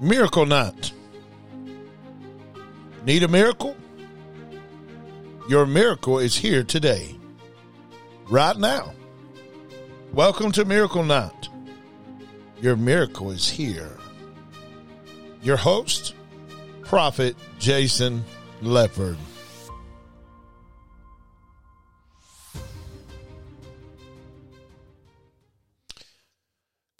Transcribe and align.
Miracle 0.00 0.46
Night. 0.46 0.92
Need 3.04 3.24
a 3.24 3.28
miracle? 3.28 3.76
Your 5.48 5.66
miracle 5.66 6.20
is 6.20 6.36
here 6.36 6.62
today, 6.62 7.18
right 8.28 8.56
now. 8.56 8.92
Welcome 10.12 10.52
to 10.52 10.64
Miracle 10.64 11.02
Night. 11.02 11.48
Your 12.60 12.76
miracle 12.76 13.32
is 13.32 13.50
here. 13.50 13.96
Your 15.42 15.56
host, 15.56 16.14
Prophet 16.82 17.34
Jason 17.58 18.24
Leopard. 18.62 19.18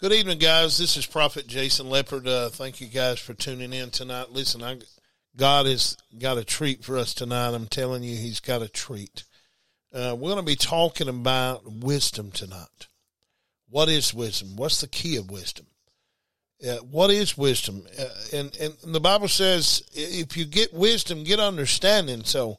Good 0.01 0.13
evening, 0.13 0.37
guys. 0.37 0.77
This 0.77 0.95
is 0.95 1.05
Prophet 1.05 1.45
Jason 1.45 1.89
Leopard. 1.89 2.25
Uh, 2.25 2.47
thank 2.47 2.79
you 2.79 2.87
guys 2.87 3.19
for 3.19 3.33
tuning 3.33 3.73
in 3.73 3.89
tonight. 3.89 4.31
Listen, 4.31 4.63
I, 4.63 4.77
God 5.35 5.65
has 5.65 5.97
got 6.17 6.37
a 6.37 6.45
treat 6.45 6.85
for 6.85 6.97
us 6.97 7.13
tonight. 7.13 7.53
I'm 7.53 7.67
telling 7.67 8.03
you, 8.03 8.15
He's 8.15 8.39
got 8.39 8.61
a 8.61 8.69
treat. 8.69 9.25
Uh, 9.93 10.15
we're 10.17 10.31
going 10.31 10.37
to 10.37 10.43
be 10.43 10.55
talking 10.55 11.09
about 11.09 11.69
wisdom 11.69 12.31
tonight. 12.31 12.87
What 13.67 13.89
is 13.89 14.13
wisdom? 14.13 14.55
What's 14.55 14.79
the 14.79 14.87
key 14.87 15.17
of 15.17 15.29
wisdom? 15.29 15.65
Uh, 16.65 16.77
what 16.77 17.09
is 17.09 17.37
wisdom? 17.37 17.85
Uh, 17.99 18.05
and, 18.31 18.55
and 18.55 18.77
the 18.93 19.01
Bible 19.01 19.27
says 19.27 19.83
if 19.93 20.37
you 20.37 20.45
get 20.45 20.73
wisdom, 20.73 21.25
get 21.25 21.41
understanding. 21.41 22.23
So 22.23 22.57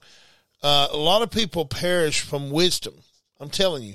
uh, 0.63 0.89
a 0.93 0.97
lot 0.99 1.23
of 1.23 1.31
people 1.31 1.65
perish 1.65 2.21
from 2.21 2.51
wisdom. 2.51 2.97
I'm 3.41 3.49
telling 3.49 3.83
you. 3.83 3.95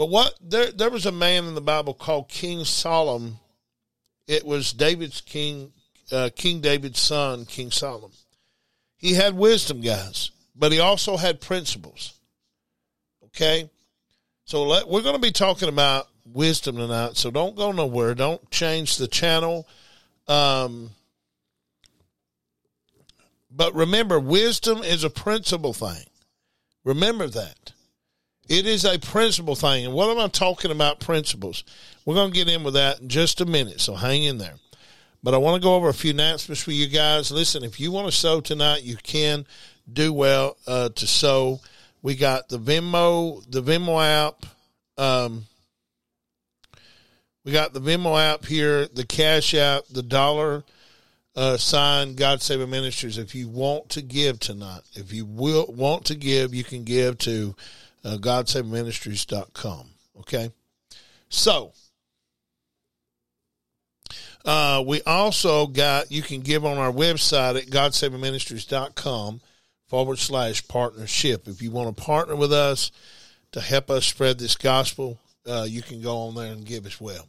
But 0.00 0.08
what 0.08 0.34
there 0.40 0.72
there 0.72 0.88
was 0.88 1.04
a 1.04 1.12
man 1.12 1.44
in 1.44 1.54
the 1.54 1.60
Bible 1.60 1.92
called 1.92 2.30
King 2.30 2.64
Solomon. 2.64 3.36
It 4.26 4.46
was 4.46 4.72
David's 4.72 5.20
king, 5.20 5.72
uh, 6.10 6.30
King 6.34 6.62
David's 6.62 6.98
son, 6.98 7.44
King 7.44 7.70
Solomon. 7.70 8.16
He 8.96 9.12
had 9.12 9.36
wisdom, 9.36 9.82
guys, 9.82 10.30
but 10.56 10.72
he 10.72 10.80
also 10.80 11.18
had 11.18 11.42
principles. 11.42 12.14
Okay, 13.26 13.68
so 14.46 14.62
let, 14.62 14.88
we're 14.88 15.02
going 15.02 15.16
to 15.16 15.20
be 15.20 15.32
talking 15.32 15.68
about 15.68 16.08
wisdom 16.24 16.76
tonight. 16.76 17.18
So 17.18 17.30
don't 17.30 17.54
go 17.54 17.70
nowhere. 17.70 18.14
Don't 18.14 18.50
change 18.50 18.96
the 18.96 19.06
channel. 19.06 19.68
Um, 20.26 20.92
but 23.50 23.74
remember, 23.74 24.18
wisdom 24.18 24.78
is 24.78 25.04
a 25.04 25.10
principle 25.10 25.74
thing. 25.74 26.06
Remember 26.84 27.28
that. 27.28 27.74
It 28.50 28.66
is 28.66 28.84
a 28.84 28.98
principle 28.98 29.54
thing. 29.54 29.86
And 29.86 29.94
what 29.94 30.10
am 30.10 30.18
I 30.18 30.26
talking 30.26 30.72
about 30.72 30.98
principles? 30.98 31.62
We're 32.04 32.16
going 32.16 32.32
to 32.32 32.34
get 32.34 32.48
in 32.48 32.64
with 32.64 32.74
that 32.74 33.00
in 33.00 33.08
just 33.08 33.40
a 33.40 33.46
minute, 33.46 33.80
so 33.80 33.94
hang 33.94 34.24
in 34.24 34.38
there. 34.38 34.56
But 35.22 35.34
I 35.34 35.36
want 35.36 35.62
to 35.62 35.64
go 35.64 35.76
over 35.76 35.88
a 35.88 35.94
few 35.94 36.10
announcements 36.10 36.60
for 36.60 36.72
you 36.72 36.88
guys. 36.88 37.30
Listen, 37.30 37.62
if 37.62 37.78
you 37.78 37.92
want 37.92 38.08
to 38.08 38.12
sow 38.12 38.40
tonight, 38.40 38.82
you 38.82 38.96
can 38.96 39.46
do 39.90 40.12
well 40.12 40.56
uh, 40.66 40.88
to 40.88 41.06
sow. 41.06 41.60
We 42.02 42.16
got 42.16 42.48
the 42.48 42.58
Venmo, 42.58 43.48
the 43.48 43.62
Venmo 43.62 44.02
app. 44.02 44.44
Um, 44.98 45.46
we 47.44 47.52
got 47.52 47.72
the 47.72 47.80
Venmo 47.80 48.20
app 48.20 48.46
here, 48.46 48.88
the 48.88 49.06
Cash 49.06 49.54
app, 49.54 49.84
the 49.92 50.02
dollar 50.02 50.64
uh, 51.36 51.56
sign, 51.56 52.16
God 52.16 52.42
Saving 52.42 52.70
Ministries. 52.70 53.16
If 53.16 53.36
you 53.36 53.48
want 53.48 53.90
to 53.90 54.02
give 54.02 54.40
tonight, 54.40 54.82
if 54.94 55.12
you 55.12 55.24
will 55.24 55.66
want 55.68 56.06
to 56.06 56.16
give, 56.16 56.52
you 56.52 56.64
can 56.64 56.82
give 56.82 57.16
to 57.18 57.54
uh, 58.04 58.16
GodSavingMinistries.com. 58.16 59.90
Okay. 60.20 60.50
So, 61.28 61.72
uh, 64.44 64.82
we 64.86 65.02
also 65.02 65.66
got, 65.66 66.10
you 66.10 66.22
can 66.22 66.40
give 66.40 66.64
on 66.64 66.78
our 66.78 66.92
website 66.92 67.56
at 67.56 67.66
GodSavingMinistries.com 67.66 69.40
forward 69.88 70.18
slash 70.18 70.66
partnership. 70.66 71.46
If 71.46 71.62
you 71.62 71.70
want 71.70 71.94
to 71.94 72.02
partner 72.02 72.36
with 72.36 72.52
us 72.52 72.90
to 73.52 73.60
help 73.60 73.90
us 73.90 74.06
spread 74.06 74.38
this 74.38 74.56
gospel, 74.56 75.18
uh, 75.46 75.66
you 75.68 75.82
can 75.82 76.00
go 76.00 76.16
on 76.18 76.34
there 76.34 76.52
and 76.52 76.64
give 76.64 76.86
as 76.86 77.00
well. 77.00 77.28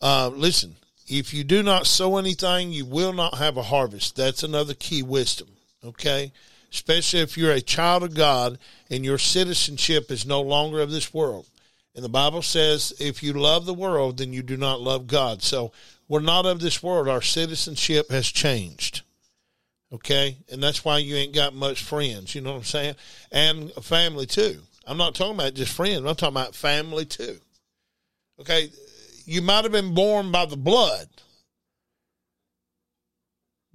Uh, 0.00 0.30
listen, 0.34 0.76
if 1.06 1.32
you 1.32 1.44
do 1.44 1.62
not 1.62 1.86
sow 1.86 2.18
anything, 2.18 2.72
you 2.72 2.84
will 2.84 3.12
not 3.12 3.38
have 3.38 3.56
a 3.56 3.62
harvest. 3.62 4.16
That's 4.16 4.42
another 4.42 4.74
key 4.74 5.02
wisdom. 5.02 5.48
Okay 5.84 6.32
especially 6.72 7.20
if 7.20 7.36
you're 7.36 7.52
a 7.52 7.60
child 7.60 8.02
of 8.02 8.14
God 8.14 8.58
and 8.90 9.04
your 9.04 9.18
citizenship 9.18 10.10
is 10.10 10.26
no 10.26 10.40
longer 10.40 10.80
of 10.80 10.90
this 10.90 11.12
world. 11.12 11.46
And 11.94 12.04
the 12.04 12.08
Bible 12.08 12.42
says, 12.42 12.92
if 13.00 13.22
you 13.22 13.32
love 13.32 13.66
the 13.66 13.74
world, 13.74 14.18
then 14.18 14.32
you 14.32 14.42
do 14.42 14.56
not 14.56 14.80
love 14.80 15.06
God. 15.06 15.42
So 15.42 15.72
we're 16.06 16.20
not 16.20 16.46
of 16.46 16.60
this 16.60 16.82
world. 16.82 17.08
Our 17.08 17.22
citizenship 17.22 18.10
has 18.10 18.28
changed. 18.28 19.02
Okay? 19.92 20.36
And 20.50 20.62
that's 20.62 20.84
why 20.84 20.98
you 20.98 21.16
ain't 21.16 21.34
got 21.34 21.54
much 21.54 21.82
friends. 21.82 22.34
You 22.34 22.40
know 22.40 22.52
what 22.52 22.58
I'm 22.58 22.64
saying? 22.64 22.94
And 23.32 23.72
family 23.82 24.26
too. 24.26 24.60
I'm 24.86 24.96
not 24.96 25.14
talking 25.14 25.34
about 25.34 25.54
just 25.54 25.74
friends. 25.74 25.98
I'm 25.98 26.14
talking 26.14 26.36
about 26.36 26.54
family 26.54 27.04
too. 27.04 27.38
Okay? 28.40 28.70
You 29.24 29.42
might 29.42 29.64
have 29.64 29.72
been 29.72 29.94
born 29.94 30.30
by 30.30 30.46
the 30.46 30.56
blood, 30.56 31.08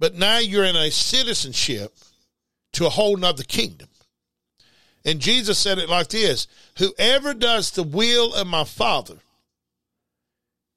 but 0.00 0.16
now 0.16 0.38
you're 0.38 0.64
in 0.64 0.74
a 0.74 0.90
citizenship 0.90 1.94
to 2.74 2.86
a 2.86 2.90
whole 2.90 3.16
nother 3.16 3.44
kingdom. 3.44 3.88
And 5.04 5.20
Jesus 5.20 5.58
said 5.58 5.78
it 5.78 5.88
like 5.88 6.08
this 6.08 6.46
Whoever 6.78 7.34
does 7.34 7.70
the 7.70 7.82
will 7.82 8.34
of 8.34 8.46
my 8.46 8.64
Father, 8.64 9.16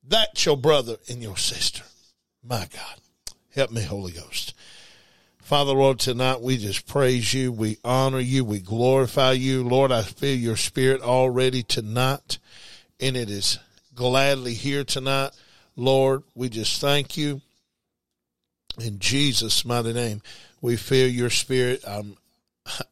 that's 0.06 0.46
your 0.46 0.58
brother 0.58 0.98
and 1.10 1.22
your 1.22 1.38
sister. 1.38 1.84
My 2.44 2.68
God. 2.74 3.02
Help 3.54 3.72
me, 3.72 3.82
Holy 3.82 4.12
Ghost. 4.12 4.54
Father, 5.42 5.72
Lord, 5.72 6.00
tonight 6.00 6.42
we 6.42 6.58
just 6.58 6.88
praise 6.88 7.34
you. 7.34 7.52
We 7.52 7.78
honor 7.84 8.20
you. 8.20 8.44
We 8.44 8.60
glorify 8.60 9.32
you. 9.32 9.64
Lord, 9.64 9.92
I 9.92 10.02
feel 10.02 10.38
your 10.38 10.58
spirit 10.58 11.02
already 11.02 11.64
tonight, 11.64 12.38
and 13.00 13.16
it 13.16 13.30
is 13.30 13.58
gladly 13.96 14.54
here 14.54 14.84
tonight. 14.84 15.32
Lord, 15.76 16.24
we 16.36 16.50
just 16.50 16.82
thank 16.82 17.16
you 17.16 17.42
in 18.80 19.00
Jesus' 19.00 19.66
mighty 19.66 19.94
name 19.94 20.22
we 20.62 20.76
feel 20.76 21.08
your 21.08 21.30
spirit. 21.30 21.84
I'm 21.88 22.18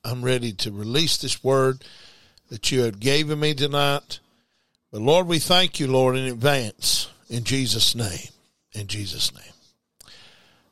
I'm 0.04 0.24
ready 0.24 0.54
to 0.54 0.72
release 0.72 1.18
this 1.18 1.44
word 1.44 1.84
that 2.50 2.72
you 2.72 2.82
have 2.82 3.00
given 3.00 3.40
me 3.40 3.54
tonight. 3.54 4.20
But 4.92 5.02
Lord, 5.02 5.28
we 5.28 5.40
thank 5.40 5.80
you, 5.80 5.88
Lord, 5.88 6.16
in 6.16 6.26
advance 6.26 7.10
in 7.30 7.44
Jesus' 7.44 7.96
name. 7.96 8.30
In 8.74 8.88
Jesus' 8.88 9.34
name. 9.34 9.44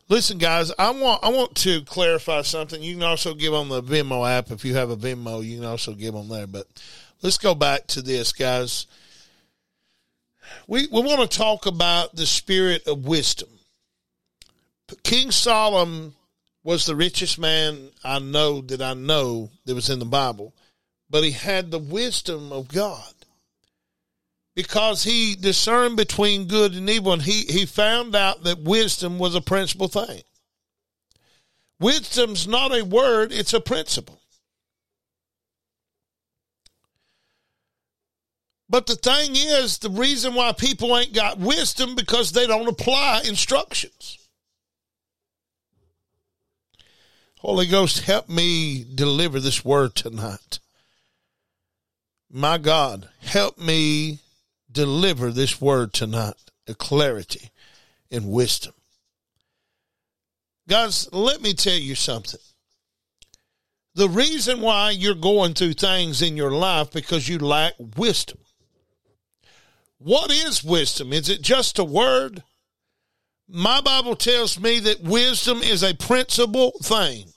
Listen, 0.10 0.38
guys, 0.38 0.72
I 0.78 0.92
want 0.92 1.24
I 1.24 1.30
want 1.30 1.56
to 1.56 1.82
clarify 1.82 2.42
something. 2.42 2.84
You 2.84 2.96
can 2.96 3.04
also 3.04 3.34
give 3.34 3.54
on 3.54 3.70
the 3.70 3.82
Venmo 3.82 4.30
app 4.30 4.52
if 4.52 4.66
you 4.66 4.76
have 4.76 4.90
a 4.90 4.98
Venmo. 4.98 5.44
You 5.44 5.58
can 5.58 5.66
also 5.66 5.94
give 5.94 6.16
on 6.16 6.28
there. 6.28 6.48
But 6.48 6.68
let's 7.22 7.38
go 7.38 7.56
back 7.56 7.88
to 7.88 8.02
this, 8.02 8.34
guys. 8.34 8.86
We 10.68 10.88
we 10.92 11.02
want 11.02 11.30
to 11.30 11.38
talk 11.38 11.66
about 11.66 12.16
the 12.16 12.26
spirit 12.26 12.86
of 12.88 13.06
wisdom. 13.06 13.50
King 15.04 15.32
Solomon 15.32 16.14
was 16.64 16.86
the 16.86 16.96
richest 16.96 17.38
man 17.38 17.90
I 18.04 18.20
know 18.20 18.62
that 18.62 18.82
I 18.82 18.94
know 18.94 19.52
that 19.66 19.76
was 19.76 19.90
in 19.90 20.00
the 20.00 20.06
Bible, 20.06 20.56
but 21.10 21.24
he 21.24 21.32
had 21.32 21.72
the 21.72 21.80
wisdom 21.80 22.52
of 22.52 22.70
God 22.70 23.14
because 24.56 25.04
he 25.04 25.36
discerned 25.36 25.98
between 25.98 26.48
good 26.48 26.74
and 26.74 26.90
evil 26.90 27.14
and 27.14 27.22
he, 27.22 27.42
he 27.42 27.66
found 27.66 28.16
out 28.16 28.44
that 28.44 28.60
wisdom 28.60 29.20
was 29.20 29.36
a 29.36 29.42
principal 29.42 29.88
thing. 29.88 30.22
Wisdom's 31.80 32.48
not 32.48 32.74
a 32.74 32.84
word, 32.84 33.32
it's 33.32 33.54
a 33.54 33.60
principle. 33.60 34.22
But 38.70 38.88
the 38.88 38.96
thing 38.96 39.36
is, 39.36 39.80
the 39.80 39.90
reason 39.90 40.34
why 40.34 40.52
people 40.54 40.98
ain't 40.98 41.14
got 41.14 41.38
wisdom 41.38 41.96
because 41.96 42.32
they 42.32 42.48
don't 42.48 42.68
apply 42.68 43.22
instructions. 43.26 44.18
Holy 47.44 47.68
Ghost, 47.68 48.04
help 48.06 48.30
me 48.30 48.86
deliver 48.96 49.38
this 49.38 49.66
word 49.66 49.96
tonight. 49.96 50.60
My 52.32 52.58
God, 52.58 53.10
help 53.20 53.58
me 53.58 54.20
deliver 54.72 55.30
this 55.30 55.60
word 55.60 55.92
tonight, 55.92 56.52
a 56.70 56.74
clarity 56.74 57.52
and 58.10 58.32
wisdom. 58.32 58.74
Guys, 60.70 61.10
let 61.12 61.42
me 61.42 61.54
tell 61.54 61.78
you 61.78 61.96
something. 61.96 62.40
The 63.94 64.08
reason 64.08 64.62
why 64.62 64.92
you're 64.92 65.14
going 65.14 65.54
through 65.54 65.74
things 65.74 66.22
in 66.22 66.38
your 66.38 66.52
life 66.52 66.92
because 66.92 67.28
you 67.28 67.40
lack 67.40 67.74
wisdom. 67.98 68.38
What 69.98 70.32
is 70.32 70.64
wisdom? 70.64 71.12
Is 71.12 71.28
it 71.28 71.42
just 71.42 71.78
a 71.78 71.84
word? 71.84 72.42
My 73.50 73.82
Bible 73.82 74.16
tells 74.16 74.58
me 74.58 74.80
that 74.80 75.04
wisdom 75.04 75.62
is 75.62 75.84
a 75.84 75.94
principal 75.94 76.72
thing 76.82 77.33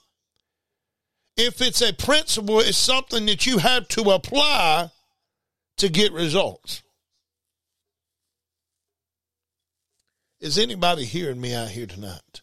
if 1.37 1.61
it's 1.61 1.81
a 1.81 1.93
principle, 1.93 2.59
it's 2.59 2.77
something 2.77 3.27
that 3.27 3.45
you 3.45 3.59
have 3.59 3.87
to 3.89 4.01
apply 4.09 4.89
to 5.77 5.89
get 5.89 6.11
results. 6.11 6.81
Is 10.39 10.57
anybody 10.57 11.05
hearing 11.05 11.39
me 11.39 11.53
out 11.53 11.69
here 11.69 11.87
tonight? 11.87 12.41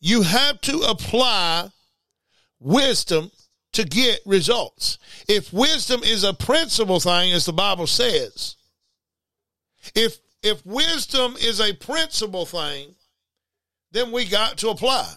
You 0.00 0.22
have 0.22 0.60
to 0.62 0.78
apply 0.80 1.70
wisdom 2.60 3.30
to 3.72 3.84
get 3.84 4.20
results. 4.24 4.98
If 5.28 5.52
wisdom 5.52 6.02
is 6.04 6.24
a 6.24 6.34
principle 6.34 7.00
thing, 7.00 7.32
as 7.32 7.46
the 7.46 7.52
Bible 7.52 7.86
says, 7.86 8.56
if 9.94 10.18
if 10.42 10.64
wisdom 10.66 11.36
is 11.40 11.60
a 11.60 11.72
principle 11.72 12.44
thing, 12.44 12.94
then 13.92 14.12
we 14.12 14.26
got 14.26 14.58
to 14.58 14.68
apply. 14.68 15.14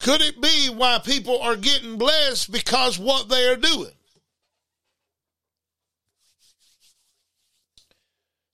Could 0.00 0.22
it 0.22 0.40
be 0.40 0.70
why 0.70 0.98
people 0.98 1.40
are 1.40 1.56
getting 1.56 1.98
blessed 1.98 2.50
because 2.50 2.98
what 2.98 3.28
they 3.28 3.46
are 3.46 3.56
doing? 3.56 3.92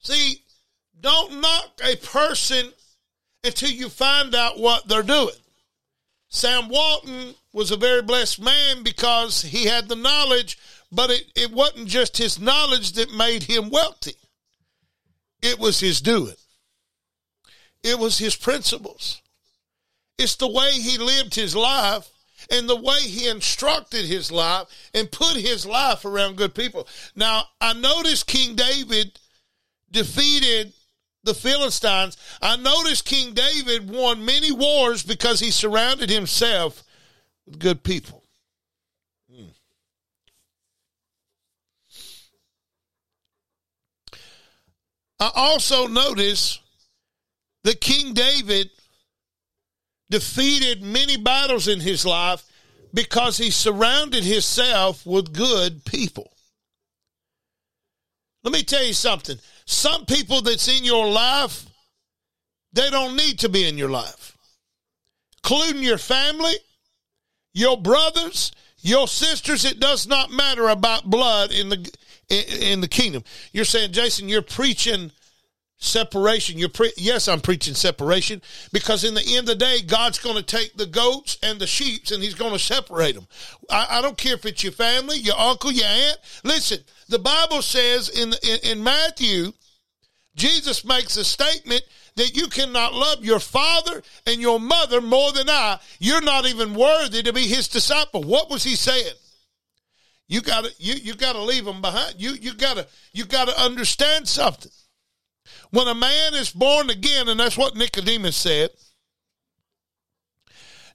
See, 0.01 0.43
don't 1.01 1.41
knock 1.41 1.81
a 1.85 1.97
person 1.97 2.73
until 3.45 3.71
you 3.71 3.89
find 3.89 4.35
out 4.35 4.59
what 4.59 4.89
they're 4.89 5.03
doing. 5.03 5.35
Sam 6.29 6.69
Walton 6.69 7.35
was 7.53 7.71
a 7.71 7.77
very 7.77 8.03
blessed 8.03 8.41
man 8.41 8.83
because 8.83 9.43
he 9.43 9.67
had 9.67 9.89
the 9.89 9.97
knowledge, 9.97 10.59
but 10.91 11.11
it, 11.11 11.27
it 11.37 11.53
wasn't 11.53 11.89
just 11.89 12.17
his 12.17 12.41
knowledge 12.41 12.93
that 12.93 13.15
made 13.15 13.45
him 13.45 13.71
wealthy. 13.71 14.17
It 15.43 15.61
was 15.61 15.79
his 15.79 16.01
doing. 16.01 16.35
It 17.85 18.01
was 18.01 18.19
his 18.19 18.35
principles. 18.35 19.23
It's 20.19 20.37
the 20.37 20.51
way 20.51 20.73
he 20.73 20.99
lived 20.99 21.35
his 21.35 21.55
life 21.55 22.11
and 22.51 22.69
the 22.69 22.77
way 22.77 23.01
he 23.01 23.29
instructed 23.29 24.07
his 24.07 24.31
life 24.31 24.67
and 24.95 25.11
put 25.11 25.37
his 25.37 25.67
life 25.67 26.05
around 26.05 26.37
good 26.37 26.55
people. 26.55 26.87
Now, 27.15 27.45
I 27.61 27.73
noticed 27.75 28.27
King 28.27 28.55
David 28.55 29.19
defeated 29.91 30.73
the 31.25 31.35
Philistines. 31.35 32.17
I 32.41 32.57
noticed 32.57 33.05
King 33.05 33.35
David 33.35 33.91
won 33.91 34.25
many 34.25 34.53
wars 34.53 35.03
because 35.03 35.41
he 35.41 35.51
surrounded 35.51 36.09
himself 36.09 36.83
with 37.45 37.59
good 37.59 37.83
people. 37.83 38.23
Hmm. 39.31 39.47
I 45.19 45.31
also 45.35 45.89
notice 45.89 46.61
that 47.65 47.81
King 47.81 48.15
David 48.15 48.71
defeated 50.11 50.83
many 50.83 51.17
battles 51.17 51.69
in 51.69 51.81
his 51.81 52.05
life 52.05 52.45
because 52.95 53.37
he 53.37 53.51
surrounded 53.51 54.25
himself 54.25 55.05
with 55.05 55.33
good 55.33 55.85
people. 55.85 56.33
Let 58.43 58.53
me 58.53 58.63
tell 58.63 58.85
you 58.85 58.93
something. 58.93 59.39
Some 59.65 60.07
people 60.07 60.41
that's 60.41 60.69
in 60.69 60.85
your 60.85 61.09
life, 61.09 61.67
they 62.73 62.89
don't 62.91 63.17
need 63.17 63.41
to 63.41 63.49
be 63.49 63.69
in 63.69 63.77
your 63.77 63.91
life, 63.91 64.37
including 65.39 65.83
your 65.83 65.99
family, 65.99 66.55
your 67.53 67.77
brothers, 67.77 68.53
your 68.83 69.09
sisters. 69.09 69.65
It 69.65 69.81
does 69.81 70.07
not 70.07 70.31
matter 70.31 70.69
about 70.69 71.11
blood 71.11 71.51
in 71.51 71.69
the 71.69 71.91
in 72.29 72.81
the 72.81 72.89
kingdom. 72.89 73.25
You're 73.53 73.65
saying, 73.65 73.93
Jason, 73.93 74.29
you're 74.29 74.43
preaching 74.43 75.11
separation. 75.79 76.59
You're 76.59 76.69
pre- 76.69 76.93
yes, 76.97 77.29
I'm 77.29 77.41
preaching 77.41 77.75
separation 77.75 78.41
because 78.73 79.05
in 79.05 79.15
the 79.15 79.25
end 79.27 79.41
of 79.41 79.47
the 79.47 79.55
day, 79.57 79.83
God's 79.83 80.19
going 80.19 80.37
to 80.37 80.43
take 80.43 80.77
the 80.77 80.87
goats 80.87 81.39
and 81.43 81.59
the 81.59 81.67
sheep 81.67 82.11
and 82.13 82.23
He's 82.23 82.35
going 82.35 82.53
to 82.53 82.59
separate 82.59 83.15
them. 83.15 83.27
I, 83.71 83.87
I, 83.91 84.03
don't 84.03 84.17
care 84.17 84.35
if 84.35 84.47
it's 84.47 84.63
your 84.63 84.73
family, 84.73 85.19
your 85.19 85.39
uncle, 85.39 85.73
your 85.73 85.87
aunt. 85.87 86.19
Listen, 86.45 86.79
the 87.09 87.19
Bible 87.19 87.63
says 87.63 88.09
in, 88.09 88.35
in, 88.43 88.59
in 88.63 88.85
Matthew, 88.85 89.53
Jesus 90.35 90.85
makes 90.85 91.17
a 91.17 91.25
statement 91.25 91.83
that 92.17 92.37
you 92.37 92.49
cannot 92.49 92.95
love 92.95 93.25
your 93.25 93.41
father 93.41 94.03
and 94.27 94.41
your 94.41 94.61
mother 94.61 95.01
more 95.01 95.33
than 95.33 95.49
I. 95.49 95.79
You're 95.99 96.23
not 96.23 96.47
even 96.47 96.75
worthy 96.75 97.23
to 97.23 97.33
be 97.33 97.47
His 97.47 97.69
disciple. 97.69 98.23
What 98.23 98.51
was 98.51 98.65
He 98.65 98.77
saying? 98.77 99.15
You 100.29 100.41
gotta 100.41 100.71
you 100.79 100.95
you 100.95 101.15
gotta 101.15 101.41
leave 101.41 101.65
them 101.65 101.81
behind. 101.81 102.17
You 102.19 102.33
you 102.33 102.55
gotta 102.55 102.89
you 103.13 103.25
gotta 103.25 103.59
understand 103.61 104.27
something. 104.27 104.73
When 105.71 105.89
a 105.89 105.95
man 105.95 106.35
is 106.35 106.51
born 106.51 106.91
again, 106.91 107.29
and 107.29 107.41
that's 107.41 107.59
what 107.59 107.77
Nicodemus 107.77 108.37
said. 108.37 108.71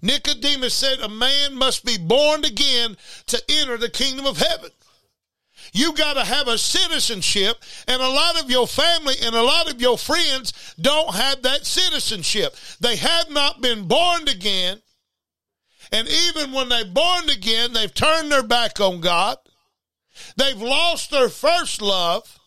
Nicodemus 0.02 0.74
said 0.74 1.00
a 1.00 1.10
man 1.10 1.56
must 1.56 1.86
be 1.86 1.98
born 1.98 2.44
again 2.44 2.98
to 3.28 3.42
enter 3.50 3.78
the 3.78 3.90
kingdom 3.90 4.26
of 4.26 4.38
heaven. 4.38 4.72
You 5.74 5.94
got 5.94 6.16
to 6.16 6.26
have 6.26 6.48
a 6.48 6.58
citizenship, 6.58 7.58
and 7.88 8.02
a 8.02 8.10
lot 8.10 8.42
of 8.42 8.50
your 8.50 8.68
family 8.68 9.16
and 9.22 9.36
a 9.36 9.44
lot 9.44 9.72
of 9.72 9.80
your 9.80 9.98
friends 9.98 10.76
don't 10.80 11.14
have 11.16 11.44
that 11.44 11.66
citizenship. 11.66 12.56
They 12.80 12.96
have 12.98 13.30
not 13.30 13.62
been 13.62 13.88
born 13.88 14.28
again. 14.28 14.82
And 15.92 16.08
even 16.08 16.52
when 16.52 16.70
they're 16.70 16.86
born 16.86 17.30
again, 17.30 17.74
they've 17.74 17.94
turned 17.94 18.32
their 18.32 18.44
back 18.44 18.80
on 18.80 19.02
God. 19.02 19.38
They've 20.36 20.62
lost 20.62 21.12
their 21.12 21.30
first 21.30 21.82
love. 21.82 22.40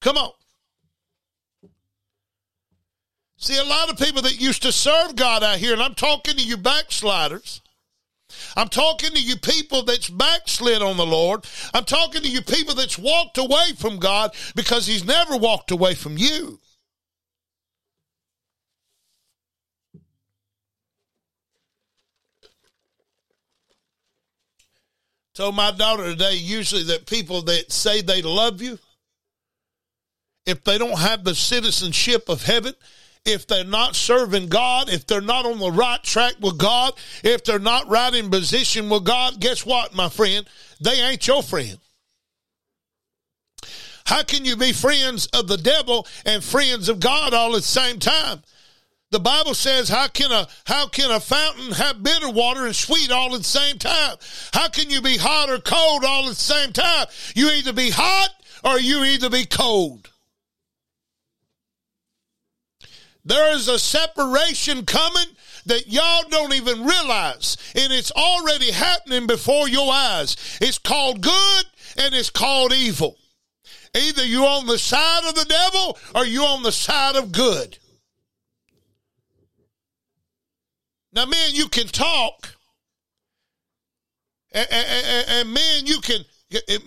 Come 0.00 0.16
on. 0.16 0.32
See, 3.40 3.56
a 3.56 3.64
lot 3.64 3.88
of 3.88 3.96
people 3.96 4.20
that 4.22 4.38
used 4.38 4.62
to 4.62 4.70
serve 4.70 5.16
God 5.16 5.42
out 5.42 5.56
here, 5.56 5.72
and 5.72 5.82
I'm 5.82 5.94
talking 5.94 6.36
to 6.36 6.44
you 6.44 6.58
backsliders. 6.58 7.62
I'm 8.54 8.68
talking 8.68 9.12
to 9.12 9.20
you 9.20 9.36
people 9.36 9.82
that's 9.82 10.10
backslid 10.10 10.82
on 10.82 10.98
the 10.98 11.06
Lord. 11.06 11.46
I'm 11.72 11.86
talking 11.86 12.20
to 12.20 12.28
you 12.28 12.42
people 12.42 12.74
that's 12.74 12.98
walked 12.98 13.38
away 13.38 13.72
from 13.78 13.98
God 13.98 14.34
because 14.54 14.86
He's 14.86 15.06
never 15.06 15.38
walked 15.38 15.70
away 15.70 15.94
from 15.94 16.18
you. 16.18 16.60
Told 25.34 25.54
my 25.54 25.70
daughter 25.70 26.04
today, 26.04 26.34
usually 26.34 26.82
that 26.84 27.06
people 27.06 27.40
that 27.42 27.72
say 27.72 28.02
they 28.02 28.20
love 28.20 28.60
you, 28.60 28.78
if 30.44 30.62
they 30.62 30.76
don't 30.76 30.98
have 30.98 31.24
the 31.24 31.34
citizenship 31.34 32.28
of 32.28 32.42
heaven, 32.42 32.74
if 33.24 33.46
they're 33.46 33.64
not 33.64 33.94
serving 33.94 34.48
God, 34.48 34.88
if 34.88 35.06
they're 35.06 35.20
not 35.20 35.46
on 35.46 35.58
the 35.58 35.70
right 35.70 36.02
track 36.02 36.34
with 36.40 36.58
God, 36.58 36.94
if 37.22 37.44
they're 37.44 37.58
not 37.58 37.88
right 37.88 38.14
in 38.14 38.30
position 38.30 38.88
with 38.88 39.04
God, 39.04 39.40
guess 39.40 39.64
what, 39.66 39.94
my 39.94 40.08
friend? 40.08 40.46
They 40.80 41.00
ain't 41.00 41.26
your 41.26 41.42
friend. 41.42 41.78
How 44.06 44.22
can 44.22 44.44
you 44.44 44.56
be 44.56 44.72
friends 44.72 45.26
of 45.26 45.46
the 45.46 45.58
devil 45.58 46.06
and 46.24 46.42
friends 46.42 46.88
of 46.88 46.98
God 46.98 47.34
all 47.34 47.54
at 47.54 47.62
the 47.62 47.68
same 47.68 47.98
time? 47.98 48.42
The 49.10 49.20
Bible 49.20 49.54
says, 49.54 49.88
how 49.88 50.08
can 50.08 50.30
a 50.30 50.46
how 50.66 50.88
can 50.88 51.10
a 51.10 51.20
fountain 51.20 51.72
have 51.72 52.02
bitter 52.02 52.30
water 52.30 52.66
and 52.66 52.74
sweet 52.74 53.10
all 53.10 53.34
at 53.34 53.38
the 53.38 53.44
same 53.44 53.76
time? 53.78 54.16
How 54.52 54.68
can 54.68 54.88
you 54.88 55.02
be 55.02 55.16
hot 55.16 55.50
or 55.50 55.58
cold 55.58 56.04
all 56.04 56.24
at 56.24 56.30
the 56.30 56.34
same 56.34 56.72
time? 56.72 57.06
You 57.34 57.50
either 57.50 57.72
be 57.72 57.90
hot 57.90 58.30
or 58.64 58.78
you 58.78 59.04
either 59.04 59.28
be 59.28 59.44
cold. 59.44 60.09
There 63.24 63.54
is 63.54 63.68
a 63.68 63.78
separation 63.78 64.86
coming 64.86 65.26
that 65.66 65.88
y'all 65.88 66.24
don't 66.30 66.54
even 66.54 66.84
realize. 66.84 67.56
And 67.74 67.92
it's 67.92 68.10
already 68.12 68.70
happening 68.72 69.26
before 69.26 69.68
your 69.68 69.92
eyes. 69.92 70.36
It's 70.60 70.78
called 70.78 71.20
good 71.20 71.64
and 71.98 72.14
it's 72.14 72.30
called 72.30 72.72
evil. 72.72 73.16
Either 73.94 74.24
you're 74.24 74.46
on 74.46 74.66
the 74.66 74.78
side 74.78 75.28
of 75.28 75.34
the 75.34 75.44
devil 75.44 75.98
or 76.14 76.24
you're 76.24 76.46
on 76.46 76.62
the 76.62 76.72
side 76.72 77.16
of 77.16 77.32
good. 77.32 77.76
Now, 81.12 81.26
man, 81.26 81.50
you 81.52 81.68
can 81.68 81.88
talk, 81.88 82.54
and, 84.52 84.68
and, 84.70 85.52
man, 85.52 85.86
you 85.86 86.00
can, 86.00 86.24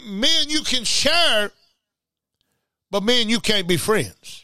man, 0.08 0.46
you 0.48 0.62
can 0.62 0.86
share, 0.86 1.52
but 2.90 3.04
man, 3.04 3.28
you 3.28 3.42
can't 3.42 3.68
be 3.68 3.76
friends. 3.76 4.43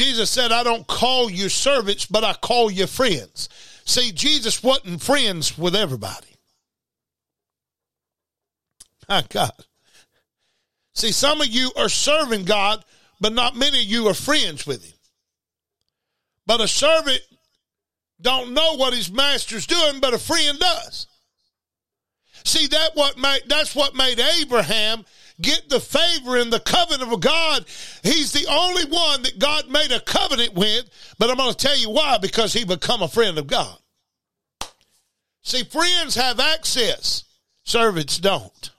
Jesus 0.00 0.30
said, 0.30 0.50
I 0.50 0.62
don't 0.62 0.86
call 0.86 1.30
you 1.30 1.50
servants, 1.50 2.06
but 2.06 2.24
I 2.24 2.32
call 2.32 2.70
you 2.70 2.86
friends. 2.86 3.50
See, 3.84 4.12
Jesus 4.12 4.62
wasn't 4.62 5.02
friends 5.02 5.58
with 5.58 5.76
everybody. 5.76 6.38
My 9.10 9.22
God. 9.28 9.52
See, 10.94 11.12
some 11.12 11.42
of 11.42 11.48
you 11.48 11.70
are 11.76 11.90
serving 11.90 12.46
God, 12.46 12.82
but 13.20 13.34
not 13.34 13.56
many 13.56 13.82
of 13.82 13.84
you 13.84 14.08
are 14.08 14.14
friends 14.14 14.66
with 14.66 14.82
him. 14.82 14.96
But 16.46 16.62
a 16.62 16.68
servant 16.68 17.20
don't 18.22 18.54
know 18.54 18.76
what 18.76 18.94
his 18.94 19.12
master's 19.12 19.66
doing, 19.66 20.00
but 20.00 20.14
a 20.14 20.18
friend 20.18 20.58
does. 20.58 21.08
See, 22.44 22.68
that 22.68 22.92
what 22.94 23.18
made 23.18 23.42
that's 23.48 23.74
what 23.74 23.94
made 23.94 24.18
Abraham 24.18 25.04
get 25.40 25.68
the 25.68 25.80
favor 25.80 26.36
in 26.36 26.50
the 26.50 26.60
covenant 26.60 27.12
of 27.12 27.20
God. 27.20 27.64
He's 28.02 28.32
the 28.32 28.46
only 28.50 28.84
one 28.84 29.22
that 29.22 29.38
God 29.38 29.68
made 29.68 29.92
a 29.92 30.00
covenant 30.00 30.54
with, 30.54 30.88
but 31.18 31.30
I'm 31.30 31.36
going 31.36 31.52
to 31.52 31.56
tell 31.56 31.76
you 31.76 31.90
why 31.90 32.18
because 32.18 32.52
he 32.52 32.64
become 32.64 33.02
a 33.02 33.08
friend 33.08 33.38
of 33.38 33.46
God. 33.46 33.76
See, 35.42 35.64
friends 35.64 36.14
have 36.14 36.38
access, 36.38 37.24
servants 37.64 38.18
don't. 38.18 38.70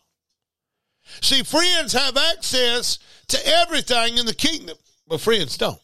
See, 1.21 1.43
friends 1.43 1.93
have 1.93 2.17
access 2.17 2.99
to 3.27 3.47
everything 3.47 4.17
in 4.17 4.25
the 4.25 4.33
kingdom, 4.33 4.77
but 5.07 5.21
friends 5.21 5.57
don't. 5.57 5.79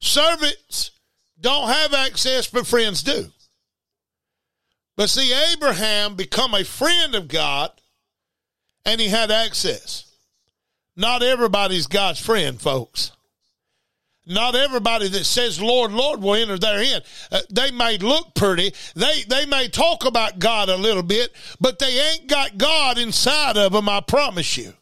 Servants 0.00 0.92
don't 1.40 1.68
have 1.68 1.94
access, 1.94 2.48
but 2.48 2.66
friends 2.66 3.02
do. 3.02 3.26
But 4.96 5.08
see, 5.08 5.32
Abraham 5.52 6.14
become 6.14 6.54
a 6.54 6.64
friend 6.64 7.14
of 7.14 7.28
God 7.28 7.70
and 8.84 9.00
he 9.00 9.08
had 9.08 9.30
access. 9.30 10.10
Not 10.96 11.22
everybody's 11.22 11.86
God's 11.86 12.20
friend, 12.20 12.60
folks. 12.60 13.12
Not 14.26 14.54
everybody 14.54 15.08
that 15.08 15.24
says 15.24 15.60
Lord, 15.60 15.92
Lord 15.92 16.20
will 16.20 16.34
enter 16.34 16.58
therein. 16.58 17.00
Uh, 17.32 17.40
they 17.50 17.70
may 17.70 17.98
look 17.98 18.34
pretty. 18.34 18.72
They 18.94 19.22
they 19.28 19.46
may 19.46 19.68
talk 19.68 20.04
about 20.04 20.38
God 20.38 20.68
a 20.68 20.76
little 20.76 21.02
bit, 21.02 21.32
but 21.60 21.78
they 21.78 21.98
ain't 22.12 22.28
got 22.28 22.58
God 22.58 22.98
inside 22.98 23.56
of 23.56 23.72
them. 23.72 23.88
I 23.88 24.00
promise 24.00 24.56
you. 24.56 24.74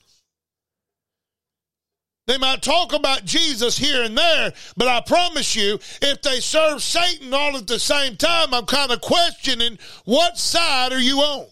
They 2.27 2.37
might 2.37 2.61
talk 2.61 2.93
about 2.93 3.25
Jesus 3.25 3.79
here 3.79 4.03
and 4.03 4.19
there, 4.19 4.53
but 4.77 4.87
I 4.87 5.01
promise 5.01 5.57
you, 5.57 5.79
if 6.03 6.21
they 6.21 6.41
serve 6.41 6.83
Satan 6.83 7.33
all 7.33 7.57
at 7.57 7.67
the 7.67 7.79
same 7.79 8.17
time, 8.17 8.53
I'm 8.53 8.67
kind 8.67 8.93
of 8.93 9.01
questioning 9.01 9.79
what 10.05 10.37
side 10.37 10.93
are 10.93 11.01
you 11.01 11.21
on? 11.21 11.47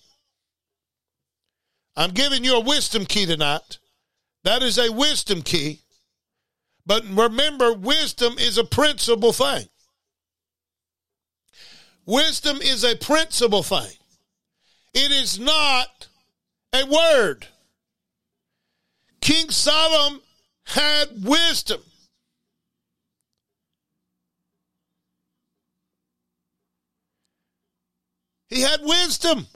I'm 1.96 2.10
giving 2.10 2.44
you 2.44 2.56
a 2.56 2.60
wisdom 2.60 3.06
key 3.06 3.26
tonight. 3.26 3.78
That 4.44 4.62
is 4.62 4.78
a 4.78 4.92
wisdom 4.92 5.42
key. 5.42 5.80
But 6.84 7.04
remember, 7.04 7.72
wisdom 7.72 8.34
is 8.38 8.58
a 8.58 8.64
principal 8.64 9.32
thing. 9.32 9.68
Wisdom 12.04 12.58
is 12.62 12.84
a 12.84 12.96
principal 12.96 13.62
thing. 13.62 13.96
It 14.94 15.10
is 15.10 15.38
not 15.40 16.06
a 16.72 16.84
word. 16.84 17.48
King 19.20 19.50
Solomon 19.50 20.20
had 20.64 21.24
wisdom. 21.24 21.80
He 28.48 28.60
had 28.60 28.80
wisdom. 28.82 29.48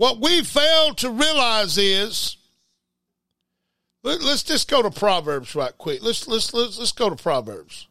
What 0.00 0.18
we 0.18 0.42
fail 0.42 0.94
to 0.94 1.10
realize 1.10 1.76
is 1.76 2.38
let, 4.02 4.22
us 4.22 4.42
just 4.42 4.66
go 4.66 4.80
to 4.80 4.90
Proverbs 4.90 5.54
right 5.54 5.76
quick. 5.76 6.02
Let's 6.02 6.26
let's 6.26 6.54
let's 6.54 6.78
let's 6.78 6.92
go 6.92 7.10
to 7.10 7.16
Proverbs. 7.16 7.86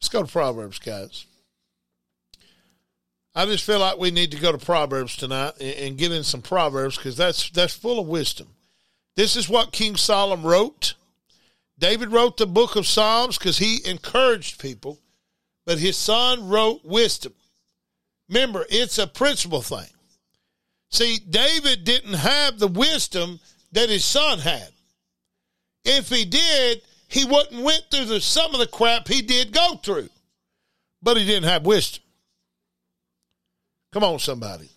Let's 0.00 0.08
go 0.08 0.22
to 0.22 0.32
Proverbs, 0.32 0.78
guys. 0.78 1.26
I 3.34 3.44
just 3.44 3.64
feel 3.64 3.80
like 3.80 3.98
we 3.98 4.12
need 4.12 4.30
to 4.30 4.40
go 4.40 4.50
to 4.50 4.56
Proverbs 4.56 5.14
tonight 5.14 5.52
and, 5.60 5.74
and 5.76 5.98
get 5.98 6.10
in 6.10 6.24
some 6.24 6.40
Proverbs 6.40 6.96
because 6.96 7.18
that's 7.18 7.50
that's 7.50 7.76
full 7.76 8.00
of 8.00 8.06
wisdom. 8.06 8.48
This 9.14 9.36
is 9.36 9.46
what 9.46 9.72
King 9.72 9.96
Solomon 9.96 10.46
wrote. 10.46 10.94
David 11.78 12.12
wrote 12.12 12.38
the 12.38 12.46
book 12.46 12.76
of 12.76 12.86
Psalms 12.86 13.36
because 13.36 13.58
he 13.58 13.80
encouraged 13.84 14.58
people, 14.58 15.00
but 15.66 15.78
his 15.78 15.98
son 15.98 16.48
wrote 16.48 16.82
wisdom. 16.82 17.34
Remember, 18.26 18.64
it's 18.70 18.96
a 18.96 19.06
principle 19.06 19.60
thing. 19.60 19.84
See, 20.94 21.18
David 21.18 21.82
didn't 21.82 22.14
have 22.14 22.60
the 22.60 22.68
wisdom 22.68 23.40
that 23.72 23.88
his 23.88 24.04
son 24.04 24.38
had. 24.38 24.68
If 25.84 26.08
he 26.08 26.24
did, 26.24 26.82
he 27.08 27.24
wouldn't 27.24 27.64
went 27.64 27.82
through 27.90 28.04
the, 28.04 28.20
some 28.20 28.54
of 28.54 28.60
the 28.60 28.68
crap 28.68 29.08
he 29.08 29.20
did 29.20 29.52
go 29.52 29.74
through. 29.82 30.08
But 31.02 31.16
he 31.16 31.26
didn't 31.26 31.48
have 31.48 31.66
wisdom. 31.66 32.04
Come 33.92 34.04
on, 34.04 34.20
somebody. 34.20 34.68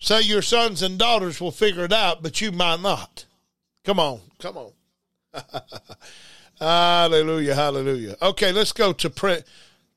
Say 0.00 0.22
your 0.22 0.42
sons 0.42 0.82
and 0.82 0.98
daughters 0.98 1.40
will 1.40 1.52
figure 1.52 1.84
it 1.84 1.92
out, 1.92 2.24
but 2.24 2.40
you 2.40 2.50
might 2.50 2.80
not. 2.80 3.26
Come 3.84 4.00
on, 4.00 4.20
come 4.40 4.56
on. 4.56 4.72
hallelujah, 6.58 7.54
hallelujah. 7.54 8.16
Okay, 8.20 8.50
let's 8.50 8.72
go 8.72 8.92
to 8.94 9.08
print. 9.08 9.44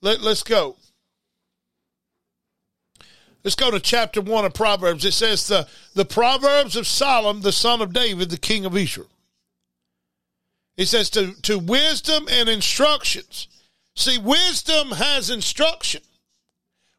Let, 0.02 0.22
let's 0.22 0.44
go. 0.44 0.76
Let's 3.46 3.56
go 3.56 3.70
to 3.70 3.80
chapter 3.80 4.22
1 4.22 4.46
of 4.46 4.56
Proverbs. 4.56 5.06
It 5.06 5.14
says, 5.14 5.48
the, 5.48 5.68
the 5.94 6.04
Proverbs 6.04 6.76
of 6.76 6.88
Solomon, 6.88 7.44
the 7.44 7.52
son 7.52 7.80
of 7.80 7.94
David, 7.94 8.32
the 8.32 8.38
king 8.38 8.66
of 8.66 8.76
Israel. 8.76 9.08
It 10.78 10.88
says, 10.88 11.12
to, 11.12 11.40
to 11.44 11.60
wisdom 11.60 12.28
and 12.32 12.50
instructions. 12.50 13.48
See, 13.96 14.18
wisdom 14.18 14.90
has 14.90 15.30
instruction. 15.30 16.02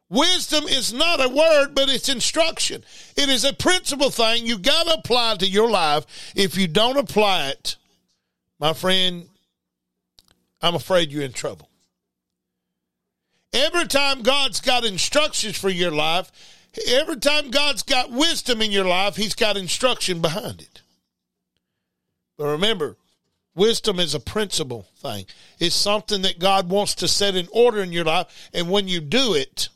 Wisdom 0.09 0.63
is 0.69 0.93
not 0.93 1.21
a 1.21 1.27
word, 1.27 1.75
but 1.75 1.89
it's 1.89 2.07
instruction. 2.07 2.81
It 3.17 3.27
is 3.27 3.43
a 3.43 3.51
principle 3.51 4.09
thing 4.09 4.45
you 4.45 4.57
got 4.57 4.87
to 4.87 4.93
apply 4.93 5.35
to 5.35 5.47
your 5.47 5.69
life. 5.69 6.05
If 6.33 6.57
you 6.57 6.69
don't 6.69 6.95
apply 6.95 7.49
it, 7.49 7.75
my 8.57 8.71
friend, 8.71 9.27
I'm 10.61 10.75
afraid 10.75 11.11
you're 11.11 11.23
in 11.23 11.33
trouble. 11.33 11.69
Every 13.53 13.87
time 13.87 14.21
God's 14.21 14.61
got 14.61 14.85
instructions 14.85 15.57
for 15.57 15.69
your 15.69 15.91
life, 15.91 16.31
every 16.87 17.17
time 17.17 17.49
God's 17.49 17.83
got 17.83 18.11
wisdom 18.11 18.61
in 18.61 18.71
your 18.71 18.85
life, 18.85 19.15
He's 19.15 19.35
got 19.35 19.57
instruction 19.57 20.21
behind 20.21 20.61
it. 20.61 20.81
But 22.37 22.47
remember, 22.47 22.97
wisdom 23.55 23.99
is 23.99 24.13
a 24.13 24.19
principle 24.19 24.87
thing. 24.97 25.25
It's 25.59 25.75
something 25.75 26.21
that 26.21 26.39
God 26.39 26.69
wants 26.69 26.95
to 26.95 27.07
set 27.07 27.35
in 27.35 27.47
order 27.51 27.81
in 27.81 27.91
your 27.91 28.05
life. 28.05 28.49
And 28.53 28.69
when 28.69 28.87
you 28.87 29.01
do 29.01 29.33
it, 29.33 29.69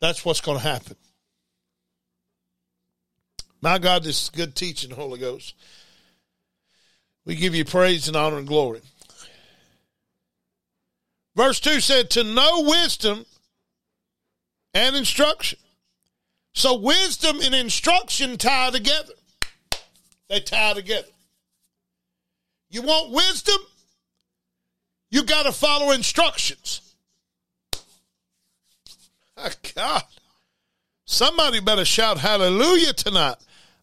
that's 0.00 0.24
what's 0.24 0.40
going 0.40 0.58
to 0.58 0.64
happen. 0.64 0.96
My 3.62 3.78
God, 3.78 4.02
this 4.02 4.24
is 4.24 4.28
good 4.28 4.56
teaching, 4.56 4.90
Holy 4.90 5.20
Ghost. 5.20 5.54
We 7.24 7.36
give 7.36 7.54
you 7.54 7.64
praise 7.64 8.08
and 8.08 8.16
honor 8.16 8.38
and 8.38 8.46
glory. 8.46 8.80
Verse 11.34 11.60
2 11.60 11.80
said, 11.80 12.10
To 12.10 12.24
know 12.24 12.62
wisdom 12.62 13.24
and 14.74 14.96
instruction. 14.96 15.58
So 16.54 16.78
wisdom 16.78 17.40
and 17.40 17.54
instruction 17.54 18.36
tie 18.36 18.70
together. 18.70 19.14
They 20.28 20.40
tie 20.40 20.74
together. 20.74 21.08
You 22.70 22.82
want 22.82 23.12
wisdom? 23.12 23.58
You 25.10 25.24
got 25.24 25.44
to 25.44 25.52
follow 25.52 25.92
instructions. 25.92 26.94
My 29.36 29.50
God. 29.74 30.02
Somebody 31.04 31.60
better 31.60 31.84
shout 31.84 32.18
hallelujah 32.18 32.92
tonight. 32.94 33.36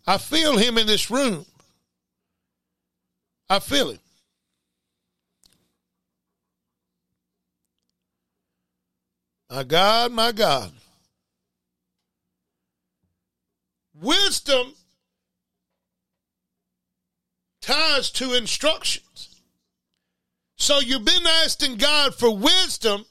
I 0.07 0.17
feel 0.17 0.57
him 0.57 0.77
in 0.77 0.87
this 0.87 1.11
room. 1.11 1.45
I 3.49 3.59
feel 3.59 3.91
him. 3.91 3.99
My 9.49 9.63
God, 9.63 10.11
my 10.11 10.31
God. 10.31 10.71
Wisdom 13.99 14.73
ties 17.61 18.11
to 18.11 18.35
instructions. 18.35 19.41
So 20.55 20.79
you've 20.79 21.05
been 21.05 21.27
asking 21.43 21.77
God 21.77 22.15
for 22.15 22.35
wisdom 22.35 23.05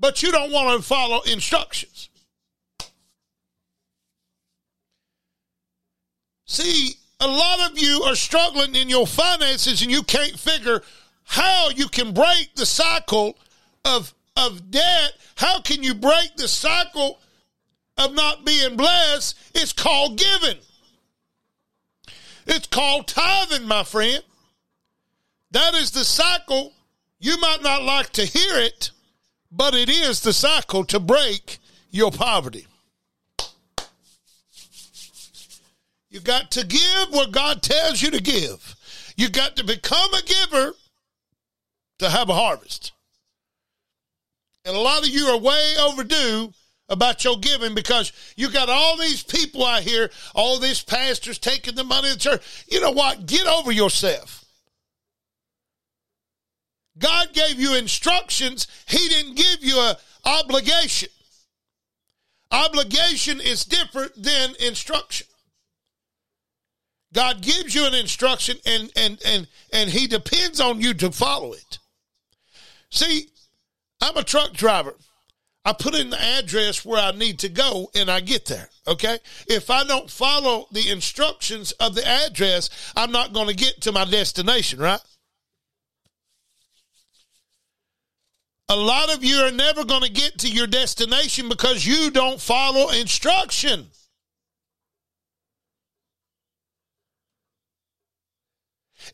but 0.00 0.22
you 0.22 0.32
don't 0.32 0.50
want 0.50 0.80
to 0.80 0.86
follow 0.86 1.20
instructions. 1.30 2.08
See, 6.46 6.94
a 7.20 7.28
lot 7.28 7.70
of 7.70 7.78
you 7.78 8.02
are 8.04 8.16
struggling 8.16 8.74
in 8.74 8.88
your 8.88 9.06
finances 9.06 9.82
and 9.82 9.90
you 9.90 10.02
can't 10.02 10.38
figure 10.38 10.82
how 11.24 11.68
you 11.68 11.86
can 11.86 12.12
break 12.12 12.54
the 12.56 12.66
cycle 12.66 13.36
of, 13.84 14.14
of 14.40 14.70
debt. 14.70 15.12
How 15.36 15.60
can 15.60 15.82
you 15.82 15.94
break 15.94 16.36
the 16.36 16.48
cycle 16.48 17.18
of 17.96 18.14
not 18.14 18.44
being 18.44 18.76
blessed? 18.76 19.38
It's 19.54 19.72
called 19.72 20.18
giving. 20.18 20.58
It's 22.46 22.66
called 22.66 23.06
tithing, 23.06 23.66
my 23.66 23.84
friend. 23.84 24.22
That 25.52 25.74
is 25.74 25.90
the 25.90 26.04
cycle. 26.04 26.72
You 27.18 27.38
might 27.40 27.62
not 27.62 27.82
like 27.82 28.10
to 28.10 28.24
hear 28.24 28.58
it, 28.58 28.90
but 29.52 29.74
it 29.74 29.88
is 29.88 30.20
the 30.20 30.32
cycle 30.32 30.84
to 30.86 30.98
break 30.98 31.58
your 31.90 32.10
poverty. 32.10 32.66
You 36.08 36.20
got 36.20 36.50
to 36.52 36.66
give 36.66 37.08
what 37.10 37.30
God 37.30 37.62
tells 37.62 38.02
you 38.02 38.10
to 38.10 38.20
give. 38.20 38.76
You 39.16 39.28
got 39.28 39.56
to 39.56 39.64
become 39.64 40.12
a 40.14 40.22
giver 40.22 40.72
to 41.98 42.10
have 42.10 42.28
a 42.28 42.34
harvest. 42.34 42.92
And 44.64 44.76
a 44.76 44.80
lot 44.80 45.02
of 45.02 45.08
you 45.08 45.26
are 45.26 45.38
way 45.38 45.74
overdue 45.78 46.52
about 46.88 47.24
your 47.24 47.38
giving 47.38 47.74
because 47.74 48.12
you 48.36 48.50
got 48.50 48.68
all 48.68 48.96
these 48.96 49.22
people 49.22 49.64
out 49.64 49.82
here, 49.82 50.10
all 50.34 50.58
these 50.58 50.82
pastors 50.82 51.38
taking 51.38 51.74
the 51.74 51.84
money 51.84 52.08
of 52.08 52.14
the 52.14 52.20
church. 52.20 52.64
You 52.68 52.80
know 52.80 52.90
what? 52.90 53.26
Get 53.26 53.46
over 53.46 53.72
yourself. 53.72 54.44
God 56.98 57.32
gave 57.32 57.58
you 57.58 57.76
instructions, 57.76 58.66
He 58.86 59.08
didn't 59.08 59.36
give 59.36 59.58
you 59.62 59.80
an 59.80 59.94
obligation. 60.24 61.08
Obligation 62.50 63.40
is 63.40 63.64
different 63.64 64.20
than 64.20 64.54
instruction. 64.60 65.26
God 67.12 67.40
gives 67.40 67.74
you 67.74 67.86
an 67.86 67.94
instruction 67.94 68.56
and 68.66 68.90
and 68.96 69.20
and 69.24 69.48
and 69.72 69.90
he 69.90 70.06
depends 70.06 70.60
on 70.60 70.80
you 70.80 70.94
to 70.94 71.10
follow 71.10 71.52
it. 71.52 71.78
See, 72.90 73.28
I'm 74.00 74.16
a 74.16 74.24
truck 74.24 74.52
driver. 74.52 74.94
I 75.64 75.74
put 75.74 75.94
in 75.94 76.10
the 76.10 76.20
address 76.20 76.84
where 76.84 77.00
I 77.00 77.12
need 77.12 77.40
to 77.40 77.48
go 77.48 77.90
and 77.94 78.10
I 78.10 78.20
get 78.20 78.46
there. 78.46 78.68
Okay. 78.86 79.18
If 79.46 79.68
I 79.68 79.84
don't 79.84 80.10
follow 80.10 80.66
the 80.72 80.90
instructions 80.90 81.72
of 81.72 81.94
the 81.94 82.06
address, 82.06 82.70
I'm 82.96 83.12
not 83.12 83.34
going 83.34 83.48
to 83.48 83.54
get 83.54 83.82
to 83.82 83.92
my 83.92 84.06
destination, 84.06 84.78
right? 84.78 85.00
A 88.70 88.76
lot 88.76 89.12
of 89.12 89.24
you 89.24 89.36
are 89.38 89.50
never 89.50 89.84
going 89.84 90.02
to 90.02 90.10
get 90.10 90.38
to 90.38 90.48
your 90.48 90.68
destination 90.68 91.48
because 91.48 91.84
you 91.84 92.10
don't 92.10 92.40
follow 92.40 92.90
instruction. 92.90 93.88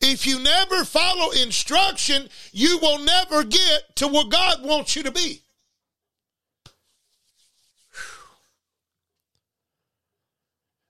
If 0.00 0.26
you 0.26 0.40
never 0.40 0.84
follow 0.84 1.30
instruction, 1.32 2.28
you 2.52 2.78
will 2.78 2.98
never 2.98 3.44
get 3.44 3.96
to 3.96 4.08
where 4.08 4.26
God 4.26 4.64
wants 4.64 4.96
you 4.96 5.02
to 5.04 5.10
be. 5.10 5.42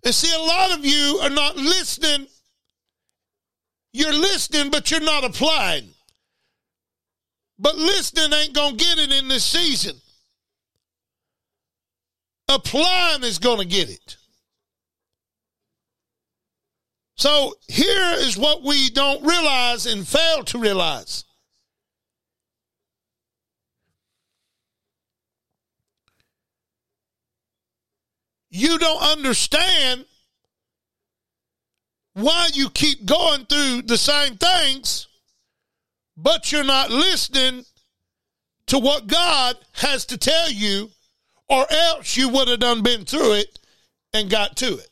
And 0.04 0.14
see, 0.14 0.32
a 0.32 0.38
lot 0.38 0.78
of 0.78 0.84
you 0.84 1.18
are 1.22 1.30
not 1.30 1.56
listening. 1.56 2.28
You're 3.92 4.12
listening, 4.12 4.70
but 4.70 4.90
you're 4.90 5.00
not 5.00 5.24
applying. 5.24 5.88
But 7.58 7.76
listening 7.76 8.32
ain't 8.32 8.54
going 8.54 8.76
to 8.76 8.84
get 8.84 8.98
it 8.98 9.10
in 9.10 9.28
this 9.28 9.44
season. 9.44 9.96
Applying 12.48 13.24
is 13.24 13.38
going 13.38 13.58
to 13.58 13.64
get 13.64 13.90
it. 13.90 14.16
So 17.26 17.54
here 17.66 18.14
is 18.18 18.38
what 18.38 18.62
we 18.62 18.88
don't 18.88 19.26
realize 19.26 19.84
and 19.84 20.06
fail 20.06 20.44
to 20.44 20.60
realize. 20.60 21.24
You 28.48 28.78
don't 28.78 29.02
understand 29.02 30.04
why 32.14 32.50
you 32.54 32.70
keep 32.70 33.04
going 33.04 33.46
through 33.46 33.82
the 33.82 33.98
same 33.98 34.36
things, 34.36 35.08
but 36.16 36.52
you're 36.52 36.62
not 36.62 36.90
listening 36.90 37.64
to 38.68 38.78
what 38.78 39.08
God 39.08 39.56
has 39.72 40.06
to 40.06 40.16
tell 40.16 40.48
you, 40.48 40.92
or 41.48 41.66
else 41.68 42.16
you 42.16 42.28
would 42.28 42.46
have 42.46 42.60
done 42.60 42.84
been 42.84 43.04
through 43.04 43.32
it 43.32 43.58
and 44.14 44.30
got 44.30 44.56
to 44.58 44.74
it. 44.74 44.90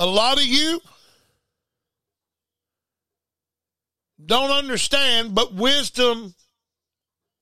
A 0.00 0.06
lot 0.06 0.38
of 0.38 0.44
you 0.44 0.80
don't 4.24 4.50
understand, 4.50 5.34
but 5.34 5.52
wisdom 5.52 6.34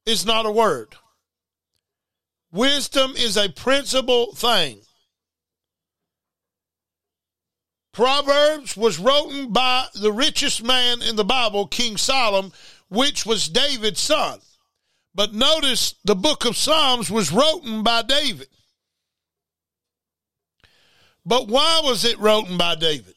is 0.05 0.27
not 0.27 0.45
a 0.45 0.51
word. 0.51 0.97
Wisdom 2.51 3.13
is 3.17 3.37
a 3.37 3.49
principle 3.49 4.35
thing. 4.35 4.81
Proverbs 7.93 8.77
was 8.77 8.99
written 8.99 9.53
by 9.53 9.87
the 9.95 10.11
richest 10.11 10.65
man 10.65 11.01
in 11.01 11.15
the 11.15 11.25
Bible, 11.25 11.69
King 11.69 11.97
Solomon, 11.97 12.53
which 12.89 13.25
was 13.25 13.49
David's 13.49 14.01
son. 14.01 14.41
But 15.15 15.33
notice 15.33 15.95
the 16.05 16.17
book 16.17 16.45
of 16.45 16.57
Psalms 16.57 17.09
was 17.09 17.31
written 17.31 17.85
by 17.85 18.03
David. 18.03 18.49
But 21.29 21.47
why 21.47 21.83
was 21.85 22.07
it 22.07 22.19
written 22.19 22.57
by 22.57 22.75
David? 22.75 23.15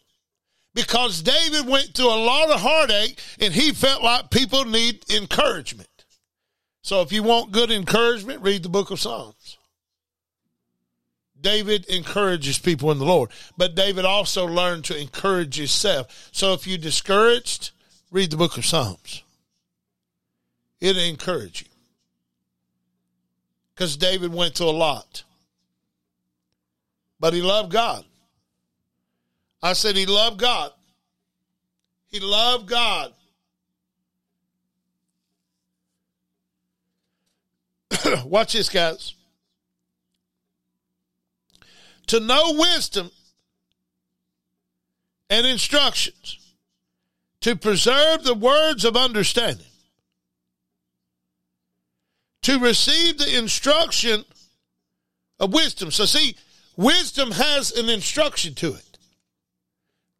Because 0.73 1.21
David 1.21 1.65
went 1.65 1.93
through 1.93 2.13
a 2.13 2.25
lot 2.25 2.49
of 2.49 2.59
heartache 2.59 3.17
and 3.39 3.53
he 3.53 3.71
felt 3.71 4.03
like 4.03 4.29
people 4.29 4.65
need 4.65 5.09
encouragement. 5.09 5.87
So 6.81 6.99
if 7.01 7.13
you 7.13 7.23
want 7.23 7.53
good 7.53 7.71
encouragement, 7.71 8.41
read 8.41 8.63
the 8.63 8.69
book 8.69 8.91
of 8.91 8.99
Psalms. 8.99 9.57
David 11.39 11.85
encourages 11.85 12.59
people 12.59 12.91
in 12.91 12.99
the 12.99 13.05
Lord, 13.05 13.29
but 13.57 13.75
David 13.75 14.03
also 14.03 14.45
learned 14.45 14.83
to 14.85 14.99
encourage 14.99 15.55
himself. 15.55 16.29
So 16.33 16.51
if 16.51 16.67
you're 16.67 16.77
discouraged, 16.77 17.71
read 18.11 18.29
the 18.29 18.37
book 18.37 18.57
of 18.57 18.65
Psalms. 18.65 19.23
It'll 20.81 21.01
encourage 21.01 21.61
you. 21.61 21.67
Because 23.73 23.95
David 23.95 24.33
went 24.33 24.55
through 24.55 24.69
a 24.69 24.71
lot. 24.71 25.23
But 27.21 27.33
he 27.35 27.41
loved 27.43 27.71
God. 27.71 28.03
I 29.61 29.73
said 29.73 29.95
he 29.95 30.07
loved 30.07 30.39
God. 30.39 30.71
He 32.07 32.19
loved 32.19 32.67
God. 32.67 33.13
Watch 38.25 38.53
this, 38.53 38.69
guys. 38.69 39.13
To 42.07 42.19
know 42.19 42.55
wisdom 42.57 43.11
and 45.29 45.45
instructions, 45.45 46.39
to 47.41 47.55
preserve 47.55 48.23
the 48.23 48.33
words 48.33 48.83
of 48.83 48.97
understanding, 48.97 49.67
to 52.41 52.57
receive 52.57 53.19
the 53.19 53.37
instruction 53.37 54.25
of 55.39 55.53
wisdom. 55.53 55.91
So, 55.91 56.05
see, 56.05 56.35
Wisdom 56.77 57.31
has 57.31 57.71
an 57.71 57.89
instruction 57.89 58.53
to 58.55 58.73
it. 58.73 58.97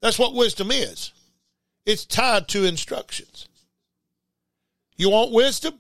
That's 0.02 0.20
what 0.20 0.34
wisdom 0.34 0.72
is. 0.72 1.14
It's 1.86 2.06
tied 2.06 2.48
to 2.50 2.66
instructions. 2.66 3.48
You 4.98 5.10
want 5.10 5.32
wisdom? 5.32 5.80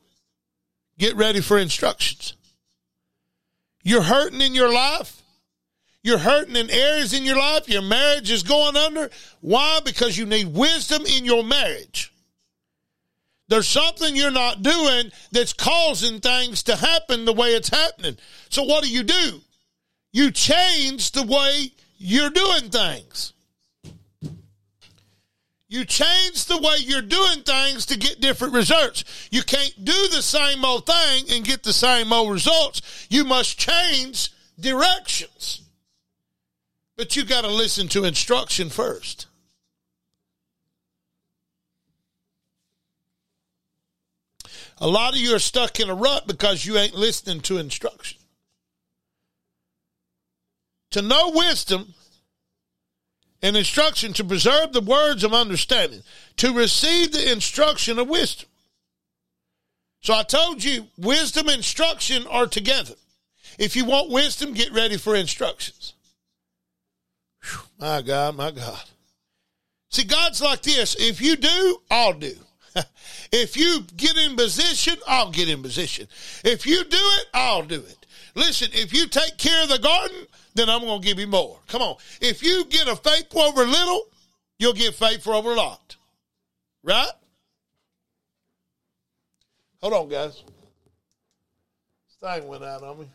Get 0.97 1.15
ready 1.15 1.41
for 1.41 1.57
instructions. 1.57 2.35
You're 3.83 4.03
hurting 4.03 4.41
in 4.41 4.53
your 4.53 4.71
life. 4.71 5.21
You're 6.03 6.17
hurting 6.17 6.55
in 6.55 6.69
areas 6.69 7.13
in 7.13 7.23
your 7.23 7.37
life. 7.37 7.69
Your 7.69 7.81
marriage 7.83 8.31
is 8.31 8.43
going 8.43 8.75
under. 8.75 9.09
Why? 9.41 9.79
Because 9.85 10.17
you 10.17 10.25
need 10.25 10.53
wisdom 10.53 11.03
in 11.05 11.25
your 11.25 11.43
marriage. 11.43 12.11
There's 13.47 13.67
something 13.67 14.15
you're 14.15 14.31
not 14.31 14.63
doing 14.63 15.11
that's 15.31 15.53
causing 15.53 16.19
things 16.21 16.63
to 16.63 16.75
happen 16.75 17.25
the 17.25 17.33
way 17.33 17.49
it's 17.49 17.69
happening. 17.69 18.17
So 18.49 18.63
what 18.63 18.83
do 18.83 18.89
you 18.89 19.03
do? 19.03 19.41
You 20.11 20.31
change 20.31 21.11
the 21.11 21.23
way 21.23 21.71
you're 21.97 22.29
doing 22.29 22.69
things. 22.69 23.33
You 25.69 25.85
change 25.85 26.45
the 26.45 26.57
way 26.57 26.77
you're 26.79 27.01
doing 27.01 27.43
things 27.43 27.85
to 27.85 27.97
get 27.97 28.19
different 28.19 28.53
results. 28.53 29.05
You 29.31 29.41
can't 29.41 29.73
do 29.85 30.07
the 30.09 30.21
same 30.21 30.65
old 30.65 30.85
thing 30.85 31.25
and 31.31 31.45
get 31.45 31.63
the 31.63 31.71
same 31.71 32.11
old 32.11 32.29
results. 32.33 33.07
You 33.09 33.23
must 33.23 33.57
change 33.57 34.31
directions. 34.59 35.61
But 36.97 37.15
you 37.15 37.23
got 37.23 37.41
to 37.41 37.47
listen 37.47 37.87
to 37.89 38.03
instruction 38.03 38.69
first. 38.69 39.27
A 44.79 44.87
lot 44.87 45.13
of 45.13 45.19
you 45.21 45.33
are 45.35 45.39
stuck 45.39 45.79
in 45.79 45.89
a 45.89 45.95
rut 45.95 46.27
because 46.27 46.65
you 46.65 46.77
ain't 46.77 46.95
listening 46.95 47.39
to 47.41 47.59
instruction 47.59 48.20
to 50.91 51.01
know 51.01 51.31
wisdom 51.31 51.93
and 53.41 53.57
instruction 53.57 54.13
to 54.13 54.23
preserve 54.23 54.71
the 54.71 54.81
words 54.81 55.23
of 55.23 55.33
understanding, 55.33 56.03
to 56.37 56.53
receive 56.53 57.11
the 57.11 57.31
instruction 57.31 57.97
of 57.97 58.07
wisdom. 58.07 58.47
So 60.01 60.13
I 60.13 60.23
told 60.23 60.63
you, 60.63 60.87
wisdom 60.97 61.47
and 61.47 61.57
instruction 61.57 62.25
are 62.27 62.47
together. 62.47 62.95
If 63.57 63.75
you 63.75 63.85
want 63.85 64.09
wisdom, 64.09 64.53
get 64.53 64.71
ready 64.71 64.97
for 64.97 65.15
instructions. 65.15 65.93
Whew, 67.43 67.61
my 67.79 68.01
God, 68.01 68.35
my 68.35 68.51
God. 68.51 68.83
See, 69.89 70.03
God's 70.03 70.41
like 70.41 70.61
this. 70.61 70.95
If 70.99 71.21
you 71.21 71.35
do, 71.35 71.81
I'll 71.89 72.13
do. 72.13 72.33
if 73.31 73.57
you 73.57 73.83
get 73.97 74.17
in 74.17 74.35
position, 74.35 74.95
I'll 75.07 75.31
get 75.31 75.49
in 75.49 75.61
position. 75.61 76.07
If 76.43 76.65
you 76.65 76.83
do 76.83 76.97
it, 76.97 77.25
I'll 77.33 77.63
do 77.63 77.75
it. 77.75 78.05
Listen, 78.33 78.69
if 78.73 78.93
you 78.93 79.07
take 79.07 79.37
care 79.37 79.63
of 79.63 79.69
the 79.69 79.79
garden, 79.79 80.25
then 80.53 80.69
I'm 80.69 80.81
going 80.81 81.01
to 81.01 81.07
give 81.07 81.19
you 81.19 81.27
more. 81.27 81.57
Come 81.67 81.81
on. 81.81 81.95
If 82.19 82.43
you 82.43 82.65
get 82.65 82.87
a 82.87 82.95
faithful 82.95 83.41
over 83.41 83.65
little, 83.65 84.03
you'll 84.59 84.73
get 84.73 84.93
faithful 84.93 85.33
over 85.33 85.51
a 85.51 85.55
lot. 85.55 85.95
Right? 86.83 87.11
Hold 89.81 89.93
on, 89.93 90.09
guys. 90.09 90.43
This 92.07 92.17
thing 92.19 92.47
went 92.47 92.63
out 92.63 92.83
on 92.83 92.99
me. 92.99 93.07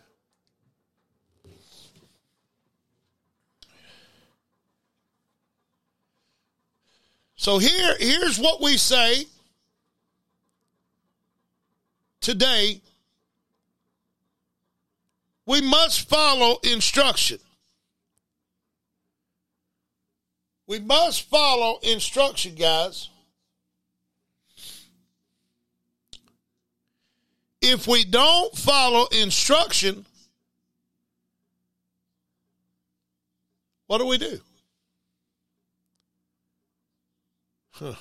So 7.37 7.59
here, 7.59 7.95
here's 8.01 8.39
what 8.39 8.61
we 8.61 8.77
say 8.77 9.27
today 12.21 12.81
we 15.47 15.61
must 15.61 16.09
follow 16.09 16.59
instruction. 16.65 17.39
We 20.67 20.81
must 20.81 21.23
follow 21.23 21.79
instruction, 21.83 22.57
guys. 22.57 23.09
If 27.63 27.87
we 27.87 28.05
don't 28.05 28.57
follow 28.57 29.07
instruction, 29.13 30.05
what 33.87 33.99
do 33.99 34.07
we 34.07 34.19
do? 34.19 34.41
Huh. 37.71 37.95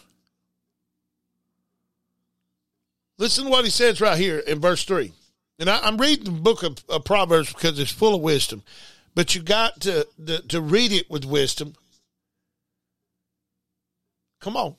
Listen 3.18 3.46
to 3.46 3.50
what 3.50 3.66
he 3.66 3.72
says 3.72 4.02
right 4.02 4.18
here 4.18 4.40
in 4.40 4.60
verse 4.60 4.84
3. 4.84 5.14
And 5.58 5.70
I, 5.70 5.88
am 5.88 5.98
reading 5.98 6.26
the 6.26 6.32
book 6.32 6.64
of, 6.64 6.84
of, 6.90 7.06
Proverbs 7.06 7.54
because 7.54 7.80
it's 7.80 7.92
full 7.92 8.16
of 8.16 8.22
wisdom, 8.22 8.64
but 9.14 9.36
you 9.36 9.42
got 9.42 9.80
to, 9.82 10.06
to, 10.26 10.42
to 10.48 10.62
read 10.62 10.92
it 10.92 11.10
with 11.10 11.24
wisdom. 11.24 11.76
Come 14.42 14.58
on. 14.58 14.76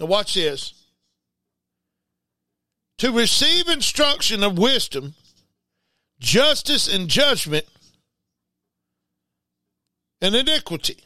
Now, 0.00 0.06
watch 0.06 0.34
this. 0.34 0.74
To 2.98 3.12
receive 3.12 3.68
instruction 3.68 4.42
of 4.42 4.58
wisdom, 4.58 5.14
justice, 6.18 6.92
and 6.92 7.08
judgment, 7.08 7.64
and 10.20 10.34
iniquity. 10.34 10.98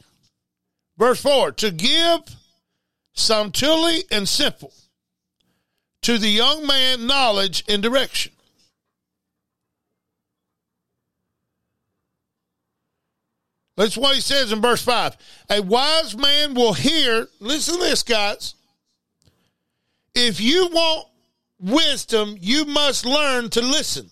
Verse 0.97 1.21
4 1.21 1.51
To 1.53 1.71
give 1.71 2.21
subtly 3.13 4.03
and 4.11 4.27
simple, 4.27 4.73
to 6.01 6.17
the 6.17 6.29
young 6.29 6.67
man 6.67 7.07
knowledge 7.07 7.63
and 7.67 7.81
direction. 7.81 8.33
That's 13.75 13.97
what 13.97 14.15
he 14.15 14.21
says 14.21 14.51
in 14.51 14.61
verse 14.61 14.83
5. 14.83 15.17
A 15.49 15.61
wise 15.61 16.15
man 16.15 16.53
will 16.53 16.73
hear, 16.73 17.27
listen 17.39 17.75
to 17.75 17.81
this, 17.81 18.03
guys. 18.03 18.53
If 20.13 20.39
you 20.39 20.67
want 20.67 21.07
wisdom, 21.59 22.37
you 22.39 22.65
must 22.65 23.05
learn 23.05 23.49
to 23.51 23.61
listen. 23.61 24.11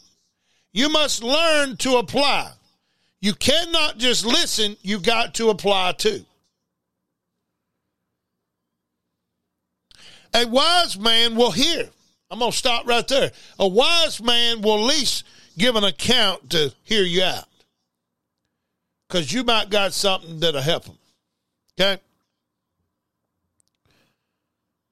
You 0.73 0.89
must 0.89 1.21
learn 1.21 1.77
to 1.77 1.97
apply. 1.97 2.51
You 3.21 3.33
cannot 3.33 3.97
just 3.97 4.25
listen, 4.25 4.75
you 4.81 4.99
got 4.99 5.35
to 5.35 5.49
apply 5.49 5.93
too. 5.93 6.25
A 10.33 10.47
wise 10.47 10.97
man 10.97 11.35
will 11.35 11.51
hear. 11.51 11.89
I'm 12.31 12.39
going 12.39 12.51
to 12.51 12.57
stop 12.57 12.87
right 12.87 13.07
there. 13.07 13.31
A 13.59 13.67
wise 13.67 14.21
man 14.21 14.61
will 14.61 14.77
at 14.77 14.95
least 14.95 15.25
give 15.57 15.75
an 15.75 15.83
account 15.83 16.49
to 16.51 16.73
hear 16.83 17.03
you 17.03 17.23
out. 17.23 17.45
Because 19.07 19.31
you 19.31 19.43
might 19.43 19.69
got 19.69 19.93
something 19.93 20.39
that'll 20.39 20.61
help 20.61 20.85
them. 20.85 20.97
Okay? 21.79 22.01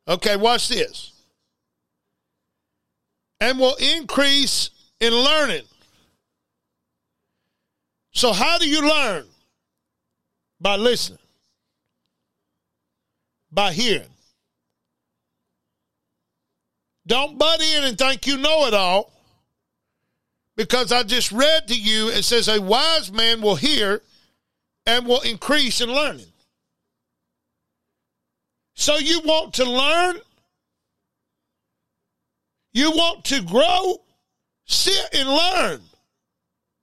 Okay, 0.08 0.36
watch 0.36 0.68
this. 0.68 1.14
And 3.40 3.58
will 3.58 3.76
increase 3.76 4.72
in 5.00 5.14
learning. 5.14 5.64
So, 8.12 8.34
how 8.34 8.58
do 8.58 8.68
you 8.68 8.88
learn? 8.88 9.26
By 10.60 10.76
listening, 10.76 11.20
by 13.52 13.72
hearing. 13.72 14.10
Don't 17.08 17.40
butt 17.40 17.62
in 17.62 17.86
and 17.86 17.98
think 17.98 18.28
you 18.28 18.38
know 18.38 18.66
it 18.68 18.74
all. 18.74 19.12
Because 20.56 20.92
I 20.92 21.04
just 21.04 21.32
read 21.32 21.70
to 21.70 21.74
you, 21.80 22.10
it 22.10 22.24
says, 22.24 22.50
a 22.50 22.62
wise 22.62 23.12
man 23.14 23.42
will 23.42 23.56
hear 23.56 24.02
and 24.86 25.08
will 25.08 25.22
increase 25.22 25.80
in 25.80 25.90
learning. 25.90 26.26
So 28.76 28.98
you 28.98 29.22
want 29.22 29.54
to 29.56 29.66
learn? 29.66 30.18
You 32.74 32.92
want 32.92 33.24
to 33.26 33.42
grow? 33.42 34.02
Sit 34.66 35.10
and 35.14 35.30
learn. 35.30 35.82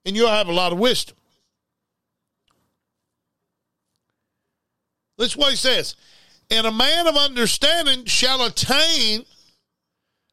And 0.07 0.15
you'll 0.15 0.29
have 0.29 0.47
a 0.47 0.53
lot 0.53 0.71
of 0.71 0.79
wisdom. 0.79 1.17
That's 5.17 5.35
what 5.35 5.49
he 5.49 5.57
says. 5.57 5.95
And 6.49 6.65
a 6.65 6.71
man 6.71 7.07
of 7.07 7.17
understanding 7.17 8.05
shall 8.05 8.41
attain 8.45 9.25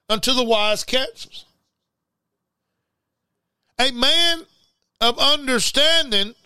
unto 0.08 0.32
the 0.32 0.44
wise 0.44 0.84
counsels. 0.84 1.46
A 3.80 3.90
man 3.90 4.42
of 5.00 5.18
understanding 5.18 6.36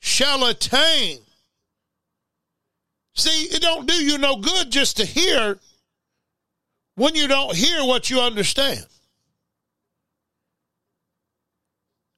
shall 0.00 0.46
attain. 0.46 1.18
See, 3.14 3.54
it 3.54 3.60
don't 3.60 3.86
do 3.86 3.94
you 3.94 4.16
no 4.16 4.36
good 4.36 4.70
just 4.70 4.96
to 4.96 5.04
hear 5.04 5.58
when 6.94 7.14
you 7.14 7.28
don't 7.28 7.54
hear 7.54 7.84
what 7.84 8.08
you 8.08 8.20
understand. 8.20 8.86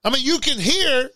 I 0.03 0.11
mean, 0.11 0.25
you 0.25 0.39
can 0.39 0.59
hear, 0.59 1.11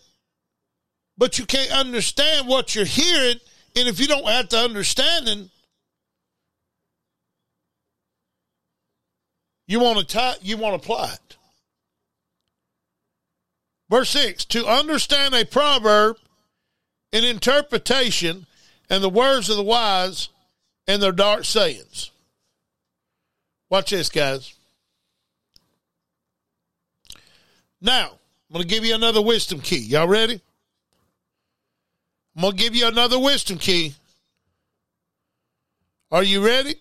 but 1.17 1.39
you 1.39 1.47
can't 1.47 1.73
understand 1.73 2.49
what 2.49 2.75
you're 2.75 2.85
hearing 2.85 3.39
and 3.77 3.89
if 3.89 3.99
you 3.99 4.07
don't 4.07 4.27
have 4.27 4.49
the 4.49 4.59
understanding, 4.59 5.51
you 9.67 9.81
want 9.81 9.99
to 9.99 10.05
tie, 10.05 10.35
you 10.43 10.57
want 10.57 10.81
to 10.81 10.85
apply 10.85 11.13
it. 11.13 11.37
Verse 13.91 14.11
6 14.11 14.45
To 14.47 14.67
understand 14.67 15.35
a 15.35 15.45
proverb, 15.45 16.17
an 17.13 17.25
interpretation, 17.25 18.47
and 18.89 19.03
the 19.03 19.09
words 19.09 19.51
of 19.51 19.57
the 19.57 19.63
wise 19.63 20.29
and 20.87 21.03
their 21.03 21.13
dark 21.13 21.45
sayings. 21.45 22.11
Watch 23.71 23.91
this, 23.91 24.09
guys. 24.09 24.55
Now, 27.81 28.19
I'm 28.55 28.59
going 28.59 28.69
to 28.69 28.75
give 28.77 28.85
you 28.85 28.95
another 28.95 29.21
wisdom 29.21 29.61
key. 29.61 29.79
Y'all 29.79 30.07
ready? 30.07 30.41
I'm 32.37 32.43
going 32.43 32.57
to 32.57 32.63
give 32.63 32.77
you 32.77 32.87
another 32.87 33.19
wisdom 33.19 33.59
key. 33.59 33.95
Are 36.13 36.23
you 36.23 36.41
ready? 36.47 36.77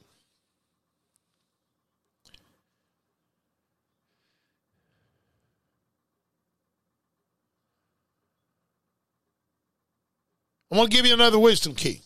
I'm 10.69 10.77
going 10.77 10.91
to 10.91 10.95
give 10.95 11.07
you 11.07 11.15
another 11.15 11.39
wisdom 11.39 11.73
key. 11.73 12.01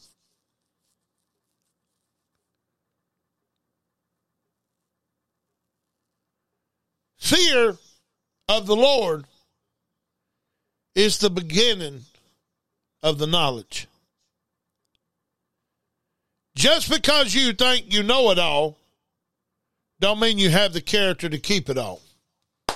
Fear 7.18 7.76
of 8.48 8.66
the 8.66 8.76
Lord 8.78 9.26
is 10.98 11.20
the 11.20 11.30
beginning 11.30 12.02
of 13.04 13.20
the 13.20 13.28
knowledge. 13.28 13.88
Just 16.56 16.90
because 16.90 17.36
you 17.36 17.54
think 17.54 17.94
you 17.94 18.02
know 18.02 18.32
it 18.32 18.40
all, 18.40 18.80
don't 20.00 20.20
mean 20.20 20.40
you 20.40 20.50
have 20.50 20.74
the 20.74 20.82
character 20.82 21.30
to 21.30 21.38
keep 21.38 21.70
it 21.70 21.78
all. 21.78 22.02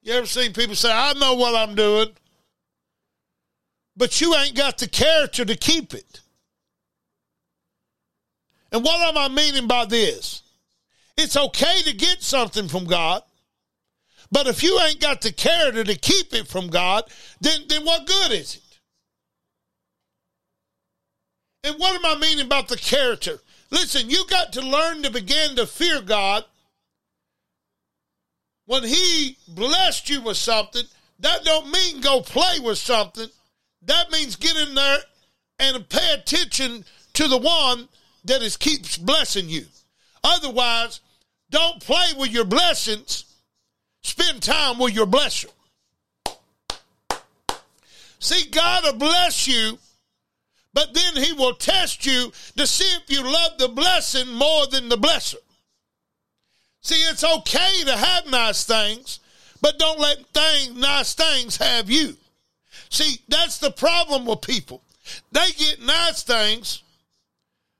you 0.00 0.14
ever 0.14 0.24
seen 0.24 0.54
people 0.54 0.74
say, 0.74 0.90
I 0.90 1.12
know 1.12 1.34
what 1.34 1.54
I'm 1.54 1.74
doing, 1.74 2.08
but 3.94 4.22
you 4.22 4.34
ain't 4.36 4.56
got 4.56 4.78
the 4.78 4.88
character 4.88 5.44
to 5.44 5.54
keep 5.54 5.92
it? 5.92 6.22
And 8.72 8.82
what 8.82 9.06
am 9.06 9.18
I 9.18 9.28
meaning 9.28 9.66
by 9.66 9.84
this? 9.84 10.42
It's 11.22 11.36
okay 11.36 11.82
to 11.82 11.92
get 11.92 12.22
something 12.22 12.66
from 12.66 12.86
God. 12.86 13.22
But 14.32 14.46
if 14.46 14.62
you 14.62 14.80
ain't 14.80 15.00
got 15.00 15.20
the 15.20 15.32
character 15.32 15.84
to 15.84 15.94
keep 15.94 16.32
it 16.32 16.48
from 16.48 16.68
God, 16.68 17.04
then, 17.42 17.62
then 17.68 17.84
what 17.84 18.06
good 18.06 18.32
is 18.32 18.56
it? 18.56 18.62
And 21.62 21.78
what 21.78 21.94
am 21.94 22.06
I 22.06 22.18
meaning 22.18 22.46
about 22.46 22.68
the 22.68 22.76
character? 22.76 23.38
Listen, 23.70 24.08
you 24.08 24.24
got 24.28 24.54
to 24.54 24.62
learn 24.62 25.02
to 25.02 25.10
begin 25.10 25.56
to 25.56 25.66
fear 25.66 26.00
God. 26.00 26.44
When 28.64 28.82
he 28.82 29.36
blessed 29.46 30.08
you 30.08 30.22
with 30.22 30.38
something, 30.38 30.84
that 31.18 31.44
don't 31.44 31.70
mean 31.70 32.00
go 32.00 32.22
play 32.22 32.60
with 32.60 32.78
something. 32.78 33.28
That 33.82 34.10
means 34.10 34.36
get 34.36 34.56
in 34.56 34.74
there 34.74 34.98
and 35.58 35.86
pay 35.86 36.14
attention 36.14 36.86
to 37.12 37.28
the 37.28 37.36
one 37.36 37.88
that 38.24 38.40
is 38.40 38.56
keeps 38.56 38.96
blessing 38.96 39.50
you. 39.50 39.66
Otherwise, 40.24 41.00
don't 41.50 41.80
play 41.80 42.06
with 42.16 42.30
your 42.30 42.44
blessings. 42.44 43.24
Spend 44.02 44.42
time 44.42 44.78
with 44.78 44.94
your 44.94 45.06
blesser. 45.06 45.50
See, 48.18 48.48
God 48.50 48.84
will 48.84 48.94
bless 48.94 49.48
you, 49.48 49.78
but 50.72 50.94
then 50.94 51.22
He 51.22 51.32
will 51.32 51.54
test 51.54 52.06
you 52.06 52.32
to 52.56 52.66
see 52.66 52.84
if 52.96 53.10
you 53.10 53.22
love 53.22 53.58
the 53.58 53.68
blessing 53.68 54.32
more 54.32 54.66
than 54.66 54.88
the 54.88 54.96
blesser. 54.96 55.36
See, 56.82 56.94
it's 57.10 57.24
okay 57.24 57.84
to 57.84 57.96
have 57.96 58.26
nice 58.30 58.64
things, 58.64 59.20
but 59.60 59.78
don't 59.78 60.00
let 60.00 60.18
nice 60.76 61.14
things 61.14 61.56
have 61.58 61.90
you. 61.90 62.16
See, 62.88 63.20
that's 63.28 63.58
the 63.58 63.70
problem 63.70 64.24
with 64.24 64.40
people. 64.40 64.82
They 65.32 65.50
get 65.58 65.82
nice 65.82 66.22
things, 66.22 66.82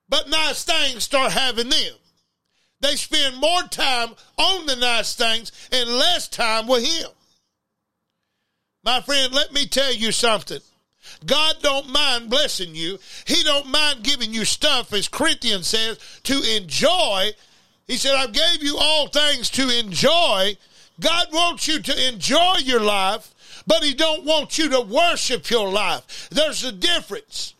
but 0.09 0.29
nice 0.29 0.65
things 0.65 1.05
start 1.05 1.33
having 1.33 1.71
them. 1.71 1.95
They 2.81 2.97
spend 2.97 3.37
more 3.37 3.62
time 3.64 4.11
on 4.38 4.66
the 4.66 4.77
nice 4.77 5.14
things 5.14 5.53
and 5.71 5.90
less 5.90 6.29
time 6.29 6.66
with 6.66 6.85
him. 6.85 7.11
My 8.83 9.01
friend, 9.03 9.33
let 9.33 9.53
me 9.53 9.66
tell 9.66 9.93
you 9.93 10.12
something. 10.12 10.61
God 11.27 11.57
don't 11.61 11.90
mind 11.90 12.31
blessing 12.31 12.75
you. 12.75 12.99
He 13.27 13.43
don't 13.43 13.69
mind 13.69 14.03
giving 14.03 14.33
you 14.33 14.45
stuff, 14.45 14.93
as 14.93 15.09
Corinthians 15.09 15.66
says, 15.66 15.99
to 16.25 16.40
enjoy. 16.57 17.31
He 17.87 17.97
said, 17.97 18.14
I 18.14 18.27
gave 18.27 18.62
you 18.62 18.77
all 18.79 19.09
things 19.09 19.51
to 19.51 19.69
enjoy. 19.79 20.57
God 20.99 21.27
wants 21.33 21.66
you 21.69 21.81
to 21.81 22.09
enjoy 22.09 22.57
your 22.62 22.81
life, 22.81 23.35
but 23.66 23.83
he 23.83 23.95
don't 23.95 24.25
want 24.25 24.59
you 24.59 24.71
to 24.71 24.81
worship 24.81 25.51
your 25.51 25.69
life. 25.71 26.29
There's 26.31 26.64
a 26.64 26.73
difference. 26.73 27.55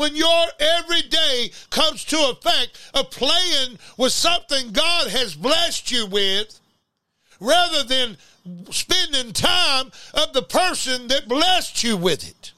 When 0.00 0.16
your 0.16 0.46
everyday 0.58 1.50
comes 1.68 2.06
to 2.06 2.30
effect 2.30 2.70
of 2.94 3.10
playing 3.10 3.78
with 3.98 4.12
something 4.12 4.72
God 4.72 5.08
has 5.08 5.34
blessed 5.34 5.90
you 5.90 6.06
with, 6.06 6.58
rather 7.38 7.84
than 7.84 8.16
spending 8.70 9.34
time 9.34 9.92
of 10.14 10.32
the 10.32 10.40
person 10.40 11.08
that 11.08 11.28
blessed 11.28 11.84
you 11.84 11.98
with 11.98 12.26
it. 12.26 12.52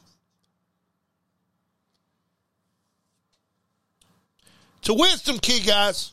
To 4.82 4.94
wisdom 4.94 5.40
key, 5.40 5.66
guys. 5.66 6.12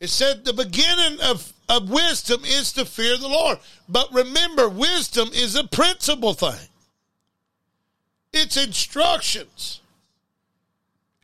It 0.00 0.08
said 0.08 0.46
the 0.46 0.54
beginning 0.54 1.20
of, 1.20 1.52
of 1.68 1.90
wisdom 1.90 2.46
is 2.46 2.72
to 2.72 2.86
fear 2.86 3.18
the 3.18 3.28
Lord. 3.28 3.58
But 3.90 4.10
remember, 4.10 4.70
wisdom 4.70 5.28
is 5.34 5.54
a 5.54 5.64
principal 5.64 6.32
thing. 6.32 6.68
It's 8.32 8.56
instructions. 8.56 9.80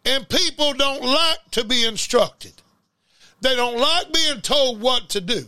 And 0.05 0.29
people 0.29 0.73
don't 0.75 1.05
like 1.05 1.51
to 1.53 1.65
be 1.65 1.85
instructed. 1.85 2.53
They 3.41 3.55
don't 3.55 3.79
like 3.79 4.13
being 4.13 4.41
told 4.41 4.81
what 4.81 5.09
to 5.11 5.21
do. 5.21 5.47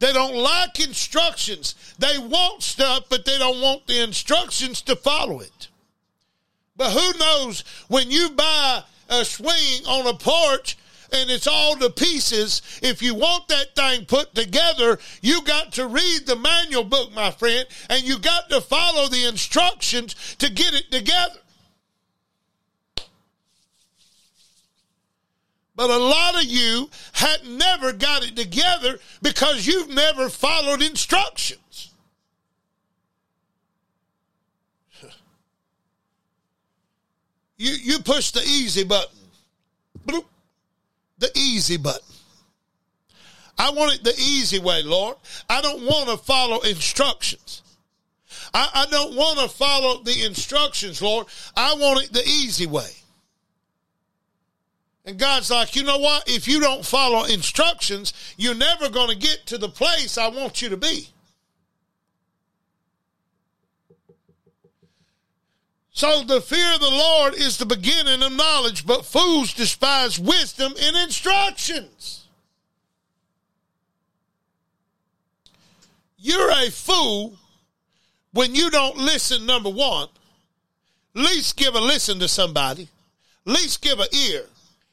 They 0.00 0.12
don't 0.12 0.34
like 0.34 0.80
instructions. 0.80 1.74
They 1.98 2.16
want 2.18 2.62
stuff, 2.62 3.04
but 3.10 3.24
they 3.24 3.38
don't 3.38 3.60
want 3.60 3.86
the 3.86 4.02
instructions 4.02 4.80
to 4.82 4.96
follow 4.96 5.40
it. 5.40 5.68
But 6.76 6.92
who 6.92 7.18
knows 7.18 7.62
when 7.88 8.10
you 8.10 8.30
buy 8.30 8.82
a 9.10 9.24
swing 9.24 9.86
on 9.86 10.06
a 10.06 10.14
porch 10.14 10.78
and 11.12 11.30
it's 11.30 11.46
all 11.46 11.76
to 11.76 11.90
pieces, 11.90 12.62
if 12.82 13.02
you 13.02 13.14
want 13.14 13.48
that 13.48 13.74
thing 13.74 14.04
put 14.06 14.34
together, 14.34 14.98
you 15.20 15.42
got 15.42 15.72
to 15.72 15.86
read 15.86 16.26
the 16.26 16.36
manual 16.36 16.84
book, 16.84 17.12
my 17.12 17.30
friend, 17.30 17.66
and 17.88 18.02
you 18.02 18.18
got 18.18 18.48
to 18.50 18.60
follow 18.60 19.08
the 19.08 19.26
instructions 19.28 20.14
to 20.38 20.50
get 20.50 20.74
it 20.74 20.90
together. 20.90 21.40
But 25.76 25.88
a 25.88 25.96
lot 25.96 26.36
of 26.36 26.44
you 26.44 26.90
had 27.12 27.46
never 27.46 27.92
got 27.92 28.22
it 28.22 28.36
together 28.36 28.98
because 29.22 29.66
you've 29.66 29.88
never 29.88 30.28
followed 30.28 30.82
instructions. 30.82 31.90
You, 37.56 37.72
you 37.72 37.98
push 37.98 38.30
the 38.30 38.40
easy 38.40 38.84
button. 38.84 39.18
Bloop. 40.06 40.24
The 41.20 41.30
easy 41.36 41.76
button. 41.76 42.02
I 43.56 43.70
want 43.70 43.94
it 43.94 44.04
the 44.04 44.14
easy 44.18 44.58
way, 44.58 44.82
Lord. 44.82 45.16
I 45.48 45.60
don't 45.60 45.82
want 45.82 46.08
to 46.08 46.16
follow 46.16 46.60
instructions. 46.60 47.62
I, 48.54 48.70
I 48.74 48.86
don't 48.90 49.14
want 49.14 49.38
to 49.38 49.48
follow 49.48 50.02
the 50.02 50.24
instructions, 50.24 51.00
Lord. 51.02 51.26
I 51.56 51.74
want 51.74 52.04
it 52.04 52.12
the 52.12 52.26
easy 52.26 52.66
way. 52.66 52.88
And 55.04 55.18
God's 55.18 55.50
like, 55.50 55.76
you 55.76 55.82
know 55.82 55.98
what? 55.98 56.28
If 56.28 56.48
you 56.48 56.60
don't 56.60 56.84
follow 56.84 57.24
instructions, 57.24 58.12
you're 58.36 58.54
never 58.54 58.88
going 58.88 59.10
to 59.10 59.16
get 59.16 59.46
to 59.46 59.58
the 59.58 59.68
place 59.68 60.16
I 60.18 60.28
want 60.28 60.62
you 60.62 60.70
to 60.70 60.76
be. 60.76 61.08
So 66.00 66.22
the 66.22 66.40
fear 66.40 66.72
of 66.72 66.80
the 66.80 66.88
Lord 66.88 67.34
is 67.34 67.58
the 67.58 67.66
beginning 67.66 68.22
of 68.22 68.32
knowledge, 68.32 68.86
but 68.86 69.04
fools 69.04 69.52
despise 69.52 70.18
wisdom 70.18 70.72
and 70.80 70.96
instructions. 70.96 72.26
You're 76.16 76.52
a 76.52 76.70
fool 76.70 77.36
when 78.32 78.54
you 78.54 78.70
don't 78.70 78.96
listen, 78.96 79.44
number 79.44 79.68
one. 79.68 80.08
Least 81.12 81.58
give 81.58 81.74
a 81.74 81.80
listen 81.80 82.18
to 82.20 82.28
somebody. 82.28 82.88
Least 83.44 83.82
give 83.82 84.00
an 84.00 84.08
ear. 84.10 84.46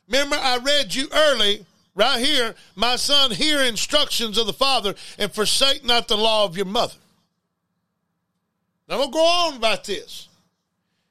Remember, 0.09 0.35
I 0.35 0.57
read 0.57 0.93
you 0.93 1.07
early, 1.13 1.65
right 1.95 2.19
here, 2.19 2.53
my 2.75 2.97
son, 2.97 3.31
hear 3.31 3.61
instructions 3.61 4.37
of 4.37 4.45
the 4.45 4.51
Father 4.51 4.93
and 5.17 5.31
forsake 5.31 5.85
not 5.85 6.09
the 6.09 6.17
law 6.17 6.43
of 6.43 6.57
your 6.57 6.65
mother. 6.65 6.97
Now, 8.89 8.95
I'm 8.95 8.99
going 8.99 9.11
to 9.11 9.13
go 9.13 9.25
on 9.25 9.55
about 9.55 9.85
this 9.85 10.26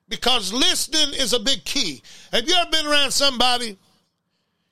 because 0.08 0.52
listening 0.52 1.14
is 1.14 1.32
a 1.32 1.40
big 1.40 1.64
key. 1.64 2.02
Have 2.32 2.48
you 2.48 2.54
ever 2.54 2.70
been 2.70 2.86
around 2.86 3.10
somebody 3.10 3.76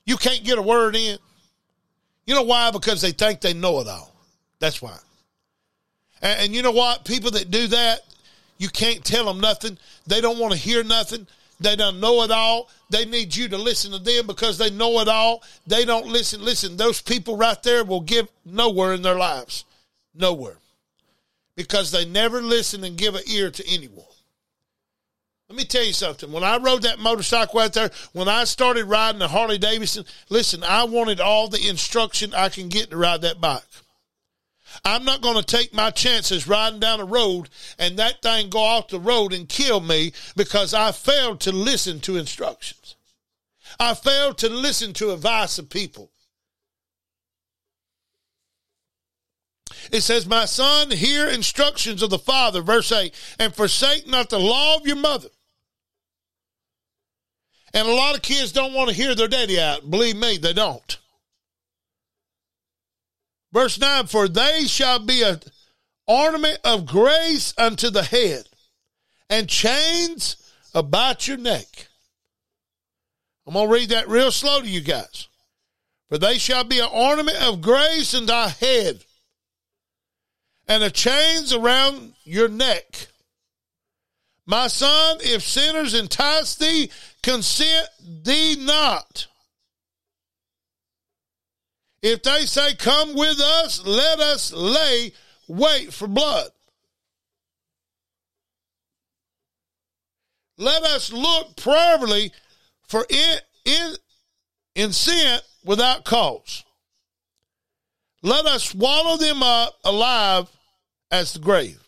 you 0.04 0.16
can't 0.16 0.44
get 0.44 0.58
a 0.58 0.62
word 0.62 0.96
in? 0.96 1.18
You 2.26 2.34
know 2.34 2.42
why? 2.42 2.70
Because 2.70 3.00
they 3.00 3.12
think 3.12 3.40
they 3.40 3.54
know 3.54 3.80
it 3.80 3.88
all. 3.88 4.14
That's 4.60 4.80
why. 4.80 4.96
And, 6.22 6.40
and 6.40 6.54
you 6.54 6.62
know 6.62 6.72
what? 6.72 7.04
People 7.04 7.30
that 7.32 7.50
do 7.50 7.66
that, 7.68 8.00
you 8.58 8.68
can't 8.68 9.04
tell 9.04 9.26
them 9.26 9.40
nothing. 9.40 9.78
They 10.06 10.20
don't 10.20 10.38
want 10.38 10.52
to 10.52 10.58
hear 10.58 10.84
nothing. 10.84 11.26
They 11.60 11.76
don't 11.76 12.00
know 12.00 12.22
it 12.22 12.30
all. 12.30 12.68
They 12.90 13.04
need 13.04 13.34
you 13.34 13.48
to 13.48 13.58
listen 13.58 13.92
to 13.92 13.98
them 13.98 14.26
because 14.26 14.58
they 14.58 14.70
know 14.70 15.00
it 15.00 15.08
all. 15.08 15.42
They 15.66 15.84
don't 15.84 16.06
listen. 16.06 16.44
Listen, 16.44 16.76
those 16.76 17.00
people 17.00 17.36
right 17.36 17.60
there 17.62 17.84
will 17.84 18.00
give 18.00 18.28
nowhere 18.44 18.94
in 18.94 19.02
their 19.02 19.18
lives. 19.18 19.64
Nowhere. 20.14 20.58
Because 21.56 21.90
they 21.90 22.04
never 22.04 22.42
listen 22.42 22.84
and 22.84 22.96
give 22.96 23.14
an 23.14 23.22
ear 23.28 23.50
to 23.50 23.64
anyone. 23.68 24.04
Let 25.54 25.58
me 25.58 25.66
tell 25.66 25.84
you 25.84 25.92
something. 25.92 26.32
When 26.32 26.42
I 26.42 26.56
rode 26.56 26.82
that 26.82 26.98
motorcycle 26.98 27.60
out 27.60 27.74
there, 27.74 27.92
when 28.12 28.26
I 28.26 28.42
started 28.42 28.86
riding 28.86 29.20
the 29.20 29.28
Harley 29.28 29.56
Davidson, 29.56 30.04
listen, 30.28 30.64
I 30.64 30.82
wanted 30.82 31.20
all 31.20 31.46
the 31.46 31.68
instruction 31.68 32.34
I 32.34 32.48
can 32.48 32.68
get 32.68 32.90
to 32.90 32.96
ride 32.96 33.22
that 33.22 33.40
bike. 33.40 33.62
I'm 34.84 35.04
not 35.04 35.20
going 35.20 35.36
to 35.36 35.44
take 35.44 35.72
my 35.72 35.92
chances 35.92 36.48
riding 36.48 36.80
down 36.80 36.98
a 36.98 37.04
road 37.04 37.50
and 37.78 37.96
that 38.00 38.20
thing 38.20 38.50
go 38.50 38.58
off 38.58 38.88
the 38.88 38.98
road 38.98 39.32
and 39.32 39.48
kill 39.48 39.78
me 39.78 40.12
because 40.34 40.74
I 40.74 40.90
failed 40.90 41.38
to 41.42 41.52
listen 41.52 42.00
to 42.00 42.16
instructions. 42.16 42.96
I 43.78 43.94
failed 43.94 44.38
to 44.38 44.48
listen 44.48 44.92
to 44.94 45.12
advice 45.12 45.60
of 45.60 45.70
people. 45.70 46.10
It 49.92 50.00
says, 50.00 50.26
My 50.26 50.46
son, 50.46 50.90
hear 50.90 51.28
instructions 51.28 52.02
of 52.02 52.10
the 52.10 52.18
Father, 52.18 52.60
verse 52.60 52.90
8, 52.90 53.14
and 53.38 53.54
forsake 53.54 54.08
not 54.08 54.30
the 54.30 54.40
law 54.40 54.74
of 54.76 54.84
your 54.84 54.96
mother. 54.96 55.28
And 57.74 57.88
a 57.88 57.92
lot 57.92 58.14
of 58.14 58.22
kids 58.22 58.52
don't 58.52 58.72
want 58.72 58.88
to 58.88 58.94
hear 58.94 59.16
their 59.16 59.28
daddy 59.28 59.60
out. 59.60 59.90
Believe 59.90 60.16
me, 60.16 60.38
they 60.38 60.52
don't. 60.52 60.98
Verse 63.52 63.78
9 63.78 64.06
For 64.06 64.28
they 64.28 64.64
shall 64.64 65.00
be 65.00 65.22
an 65.22 65.40
ornament 66.06 66.60
of 66.64 66.86
grace 66.86 67.52
unto 67.58 67.90
the 67.90 68.04
head, 68.04 68.48
and 69.28 69.48
chains 69.48 70.36
about 70.72 71.26
your 71.26 71.36
neck. 71.36 71.88
I'm 73.46 73.54
going 73.54 73.68
to 73.68 73.74
read 73.74 73.88
that 73.90 74.08
real 74.08 74.30
slow 74.30 74.60
to 74.60 74.66
you 74.66 74.80
guys. 74.80 75.28
For 76.08 76.18
they 76.18 76.38
shall 76.38 76.64
be 76.64 76.78
an 76.78 76.88
ornament 76.92 77.38
of 77.42 77.60
grace 77.60 78.14
unto 78.14 78.26
thy 78.26 78.48
head, 78.48 79.04
and 80.68 80.82
a 80.84 80.90
chains 80.90 81.52
around 81.52 82.14
your 82.22 82.48
neck. 82.48 83.08
My 84.46 84.68
son, 84.68 85.18
if 85.22 85.42
sinners 85.42 85.94
entice 85.94 86.54
thee, 86.54 86.90
consent 87.24 87.88
thee 88.22 88.54
not. 88.58 89.26
If 92.02 92.22
they 92.22 92.44
say, 92.44 92.74
Come 92.74 93.14
with 93.14 93.40
us, 93.40 93.84
let 93.86 94.20
us 94.20 94.52
lay 94.52 95.12
wait 95.48 95.90
for 95.92 96.06
blood. 96.06 96.50
Let 100.58 100.82
us 100.82 101.10
look 101.12 101.56
prayerfully 101.56 102.30
for 102.86 103.06
in, 103.08 103.38
in 103.64 103.94
in 104.74 104.92
sin 104.92 105.40
without 105.64 106.04
cause. 106.04 106.62
Let 108.22 108.44
us 108.44 108.64
swallow 108.64 109.16
them 109.16 109.42
up 109.42 109.78
alive 109.82 110.48
as 111.10 111.32
the 111.32 111.38
grave. 111.38 111.80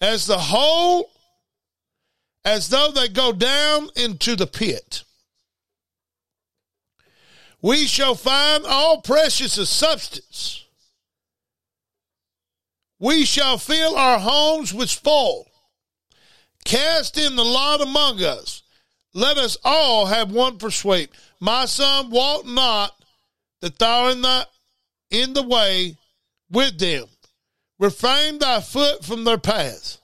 As 0.00 0.26
the 0.26 0.38
whole, 0.38 1.10
as 2.44 2.68
though 2.68 2.90
they 2.90 3.08
go 3.08 3.32
down 3.32 3.88
into 3.96 4.36
the 4.36 4.46
pit. 4.46 5.04
We 7.62 7.86
shall 7.86 8.14
find 8.14 8.64
all 8.66 9.00
precious 9.00 9.56
of 9.56 9.68
substance. 9.68 10.64
We 12.98 13.24
shall 13.24 13.58
fill 13.58 13.96
our 13.96 14.18
homes 14.18 14.74
with 14.74 14.90
spoil. 14.90 15.46
Cast 16.64 17.18
in 17.18 17.36
the 17.36 17.44
lot 17.44 17.80
among 17.80 18.22
us. 18.22 18.62
Let 19.14 19.38
us 19.38 19.56
all 19.64 20.06
have 20.06 20.30
one 20.30 20.54
for 20.54 20.66
persuade. 20.66 21.10
My 21.40 21.66
son, 21.66 22.10
walk 22.10 22.46
not 22.46 22.92
that 23.60 23.78
thou 23.78 24.06
art 24.06 24.18
not 24.18 24.50
in 25.10 25.32
the 25.32 25.42
way 25.42 25.96
with 26.50 26.78
them. 26.78 27.06
Refrain 27.78 28.38
thy 28.38 28.60
foot 28.60 29.04
from 29.04 29.24
their 29.24 29.38
paths. 29.38 29.98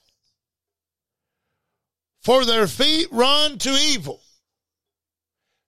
For 2.22 2.44
their 2.44 2.66
feet 2.66 3.08
run 3.10 3.58
to 3.58 3.70
evil. 3.70 4.20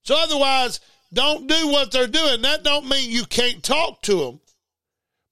So 0.02 0.16
otherwise, 0.16 0.80
don't 1.12 1.46
do 1.46 1.68
what 1.68 1.92
they're 1.92 2.06
doing. 2.06 2.42
That 2.42 2.62
don't 2.62 2.88
mean 2.88 3.10
you 3.10 3.24
can't 3.24 3.62
talk 3.62 4.02
to 4.02 4.16
them, 4.16 4.40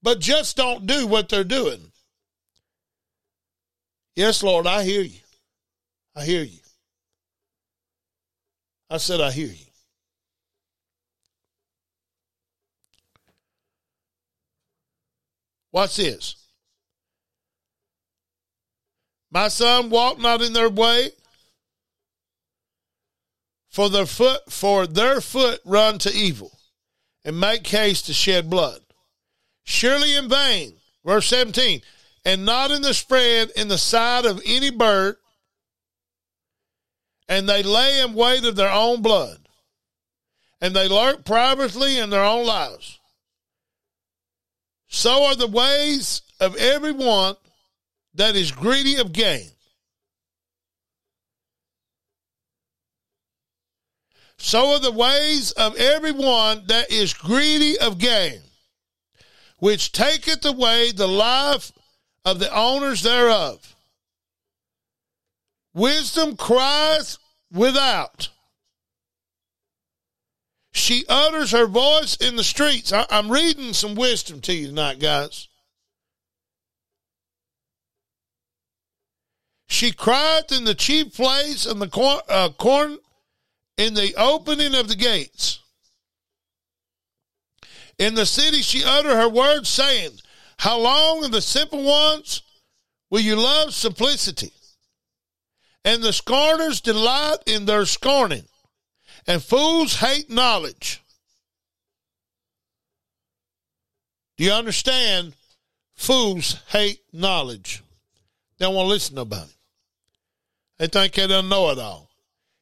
but 0.02 0.20
just 0.20 0.56
don't 0.56 0.87
do 0.87 1.06
what 1.06 1.28
they're 1.28 1.44
doing. 1.44 1.92
Yes, 4.16 4.42
Lord, 4.42 4.66
I 4.66 4.83
hear 4.83 5.02
you. 5.02 5.20
I 6.14 6.24
hear 6.24 6.42
you. 6.42 6.59
I 8.88 8.96
said, 8.96 9.20
I 9.20 9.30
hear 9.30 9.46
you. 9.46 9.66
Watch 15.72 15.96
this. 15.96 16.39
My 19.31 19.49
son, 19.49 19.90
walk 19.90 20.19
not 20.19 20.43
in 20.43 20.53
their 20.53 20.69
way, 20.69 21.11
for 23.69 23.88
their 23.88 24.07
foot 24.07 24.51
for 24.51 24.87
their 24.87 25.21
foot 25.21 25.61
run 25.64 25.99
to 26.01 26.12
evil, 26.12 26.59
and 27.25 27.38
make 27.38 27.66
haste 27.66 28.07
to 28.07 28.12
shed 28.12 28.51
blood. 28.51 28.81
Surely 29.62 30.16
in 30.16 30.29
vain, 30.29 30.75
verse 31.05 31.27
17, 31.29 31.81
and 32.25 32.45
not 32.45 32.73
in 32.73 32.83
the 32.83 32.93
spread 32.93 33.51
in 33.57 33.69
the 33.69 33.79
sight 33.79 34.25
of 34.25 34.43
any 34.45 34.71
bird, 34.71 35.16
and 37.29 37.49
they 37.49 37.62
lay 37.62 38.01
in 38.01 38.14
wait 38.14 38.45
of 38.45 38.57
their 38.57 38.73
own 38.73 39.01
blood, 39.01 39.38
and 40.61 40.75
they 40.75 40.88
lurk 40.88 41.25
privately 41.25 41.99
in 41.99 42.11
their 42.11 42.25
own 42.25 42.45
lives. 42.45 42.99
So 44.88 45.27
are 45.27 45.37
the 45.37 45.47
ways 45.47 46.23
of 46.40 46.57
everyone 46.57 47.37
that 48.14 48.37
is 48.37 48.53
greedy 48.53 48.96
of 48.96 49.12
gain. 49.12 49.51
So 54.38 54.73
are 54.73 54.79
the 54.81 54.90
ways 54.90 55.53
of 55.53 55.77
everyone 55.77 56.64
that 56.68 56.90
is 56.90 57.12
greedy 57.12 57.79
of 57.79 57.99
gain, 57.99 58.40
which 59.59 59.92
taketh 59.92 60.44
away 60.46 60.92
the 60.92 61.07
life 61.07 61.73
of 62.25 62.38
the 62.38 62.53
owners 62.53 63.03
thereof. 63.03 63.77
Wisdom 65.75 66.37
cries 66.37 67.18
without. 67.53 68.31
She 70.73 71.05
utters 71.07 71.51
her 71.51 71.66
voice 71.66 72.16
in 72.16 72.37
the 72.37 72.44
streets. 72.44 72.92
I, 72.92 73.05
am 73.11 73.31
reading 73.31 73.75
some 73.75 73.94
wisdom 73.94 74.40
to 74.42 74.55
you 74.55 74.68
tonight, 74.68 74.99
guys. 74.99 75.50
She 79.70 79.92
cried 79.92 80.50
in 80.50 80.64
the 80.64 80.74
chief 80.74 81.14
place 81.14 81.64
in 81.64 81.78
the 81.78 81.87
corn, 81.87 82.20
uh, 82.28 82.50
corn 82.50 82.98
in 83.78 83.94
the 83.94 84.14
opening 84.16 84.74
of 84.74 84.88
the 84.88 84.96
gates. 84.96 85.61
In 87.96 88.14
the 88.14 88.26
city 88.26 88.62
she 88.62 88.83
uttered 88.85 89.14
her 89.14 89.28
words, 89.28 89.68
saying, 89.68 90.11
How 90.59 90.76
long, 90.76 91.24
in 91.24 91.30
the 91.30 91.40
simple 91.40 91.85
ones, 91.85 92.42
will 93.11 93.20
you 93.20 93.37
love 93.37 93.72
simplicity? 93.72 94.52
And 95.85 96.02
the 96.02 96.12
scorners 96.12 96.80
delight 96.80 97.38
in 97.46 97.64
their 97.64 97.87
scorning 97.87 98.46
and 99.26 99.40
fools 99.40 99.94
hate 99.94 100.28
knowledge. 100.28 101.00
Do 104.37 104.44
you 104.44 104.52
understand? 104.52 105.35
Fools 105.94 106.61
hate 106.68 107.02
knowledge. 107.12 107.85
They 108.59 108.66
don't 108.66 108.74
want 108.74 108.87
to 108.87 108.90
listen 108.90 109.14
to 109.14 109.20
nobody. 109.20 109.52
They 110.81 110.87
think 110.87 111.12
they 111.12 111.27
don't 111.27 111.51
know 111.51 111.69
it 111.73 111.79
all. 111.79 112.09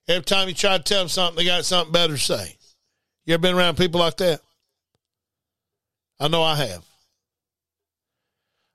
Every 0.08 0.24
time 0.24 0.48
you 0.48 0.54
try 0.54 0.76
to 0.76 0.82
tell 0.82 1.02
them 1.02 1.08
something, 1.08 1.36
they 1.36 1.44
got 1.44 1.64
something 1.64 1.92
better 1.92 2.14
to 2.14 2.18
say. 2.18 2.56
You 3.24 3.34
ever 3.34 3.40
been 3.40 3.54
around 3.54 3.76
people 3.76 4.00
like 4.00 4.16
that? 4.16 4.40
I 6.18 6.26
know 6.26 6.42
I 6.42 6.56
have. 6.56 6.84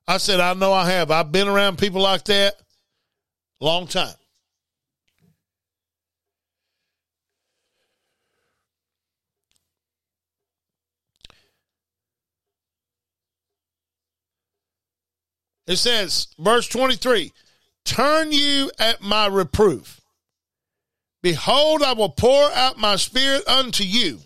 I 0.07 0.15
said, 0.15 0.39
I 0.39 0.53
know 0.53 0.71
I 0.71 0.89
have. 0.89 1.11
I've 1.11 1.33
been 1.33 1.49
around 1.49 1.77
people 1.77 2.01
like 2.01 2.23
that 2.25 2.53
long 3.59 3.85
time. 3.85 4.15
It 15.67 15.75
says, 15.75 16.27
verse 16.39 16.69
23 16.69 17.33
Turn 17.85 18.31
you 18.31 18.71
at 18.79 19.01
my 19.01 19.27
reproof. 19.27 20.01
Behold, 21.21 21.81
I 21.83 21.93
will 21.93 22.09
pour 22.09 22.51
out 22.51 22.77
my 22.77 22.95
spirit 22.95 23.47
unto 23.47 23.83
you. 23.83 24.19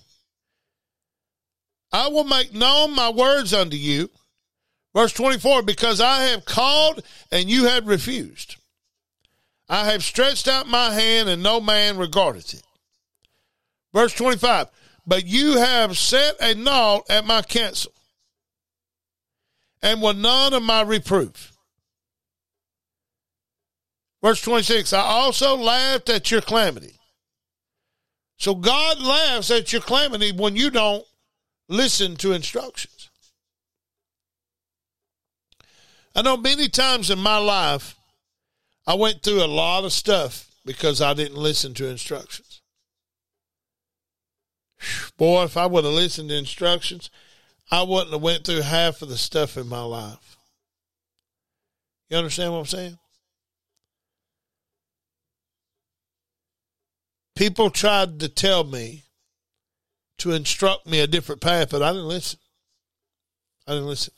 I 1.91 2.07
will 2.09 2.23
make 2.23 2.53
known 2.53 2.95
my 2.95 3.09
words 3.09 3.53
unto 3.53 3.77
you. 3.77 4.09
Verse 4.93 5.13
24 5.13 5.61
Because 5.61 6.01
I 6.01 6.23
have 6.23 6.45
called 6.45 7.03
and 7.31 7.49
you 7.49 7.65
have 7.65 7.87
refused. 7.87 8.55
I 9.69 9.85
have 9.85 10.03
stretched 10.03 10.47
out 10.47 10.67
my 10.67 10.91
hand 10.91 11.29
and 11.29 11.43
no 11.43 11.59
man 11.59 11.97
regardeth 11.97 12.53
it. 12.53 12.63
Verse 13.93 14.13
25 14.13 14.67
But 15.05 15.25
you 15.25 15.57
have 15.57 15.97
set 15.97 16.35
a 16.41 16.55
naught 16.55 17.03
at 17.09 17.25
my 17.25 17.41
counsel 17.41 17.91
and 19.81 20.01
were 20.01 20.13
none 20.13 20.53
of 20.53 20.63
my 20.63 20.81
reproof. 20.81 21.56
Verse 24.21 24.41
26 24.41 24.93
I 24.93 24.99
also 24.99 25.55
laughed 25.55 26.09
at 26.09 26.31
your 26.31 26.41
calamity. 26.41 26.93
So 28.37 28.55
God 28.55 29.01
laughs 29.01 29.49
at 29.51 29.73
your 29.73 29.81
calamity 29.81 30.31
when 30.31 30.55
you 30.55 30.69
don't 30.69 31.03
listen 31.69 32.15
to 32.17 32.33
instructions. 32.33 33.09
I 36.15 36.21
know 36.21 36.37
many 36.37 36.67
times 36.67 37.09
in 37.09 37.19
my 37.19 37.37
life, 37.37 37.95
I 38.87 38.95
went 38.95 39.21
through 39.21 39.43
a 39.43 39.45
lot 39.45 39.83
of 39.83 39.93
stuff 39.93 40.49
because 40.65 41.01
I 41.01 41.13
didn't 41.13 41.37
listen 41.37 41.73
to 41.75 41.87
instructions. 41.87 42.61
Boy, 45.17 45.43
if 45.43 45.57
I 45.57 45.65
would 45.65 45.83
have 45.83 45.93
listened 45.93 46.29
to 46.29 46.37
instructions, 46.37 47.09
I 47.71 47.83
wouldn't 47.83 48.11
have 48.11 48.21
went 48.21 48.45
through 48.45 48.61
half 48.61 49.01
of 49.01 49.09
the 49.09 49.17
stuff 49.17 49.57
in 49.57 49.67
my 49.67 49.81
life. 49.81 50.37
You 52.09 52.17
understand 52.17 52.53
what 52.53 52.59
I'm 52.59 52.65
saying? 52.65 52.97
People 57.37 57.69
tried 57.69 58.19
to 58.21 58.29
tell 58.29 58.63
me 58.63 59.03
to 60.17 60.31
instruct 60.31 60.87
me 60.87 61.01
a 61.01 61.05
different 61.05 61.39
path, 61.39 61.69
but 61.69 61.83
I 61.83 61.91
didn't 61.91 62.07
listen. 62.07 62.39
I 63.67 63.73
didn't 63.73 63.85
listen. 63.85 64.13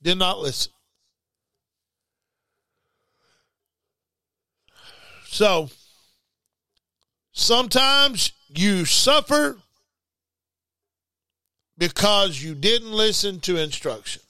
Did 0.00 0.18
not 0.18 0.38
listen. 0.38 0.72
So, 5.26 5.68
sometimes 7.32 8.32
you 8.48 8.86
suffer 8.86 9.58
because 11.76 12.42
you 12.42 12.54
didn't 12.54 12.92
listen 12.92 13.40
to 13.40 13.58
instruction. 13.58 14.22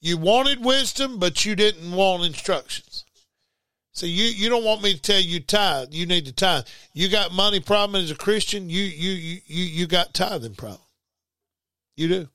You 0.00 0.16
wanted 0.16 0.64
wisdom, 0.64 1.18
but 1.18 1.44
you 1.44 1.56
didn't 1.56 1.90
want 1.90 2.22
instructions. 2.22 3.04
So 3.94 4.06
you, 4.06 4.24
you 4.24 4.48
don't 4.48 4.64
want 4.64 4.82
me 4.82 4.92
to 4.92 5.00
tell 5.00 5.20
you 5.20 5.38
tithe. 5.38 5.88
You 5.92 6.04
need 6.04 6.26
to 6.26 6.32
tithe. 6.32 6.66
You 6.92 7.08
got 7.08 7.32
money 7.32 7.60
problem 7.60 8.02
as 8.02 8.10
a 8.10 8.16
Christian. 8.16 8.68
You 8.68 8.82
you 8.82 9.12
you 9.12 9.40
you, 9.46 9.64
you 9.64 9.86
got 9.86 10.12
tithing 10.12 10.56
problem. 10.56 10.80
You 11.96 12.08
do. 12.08 12.28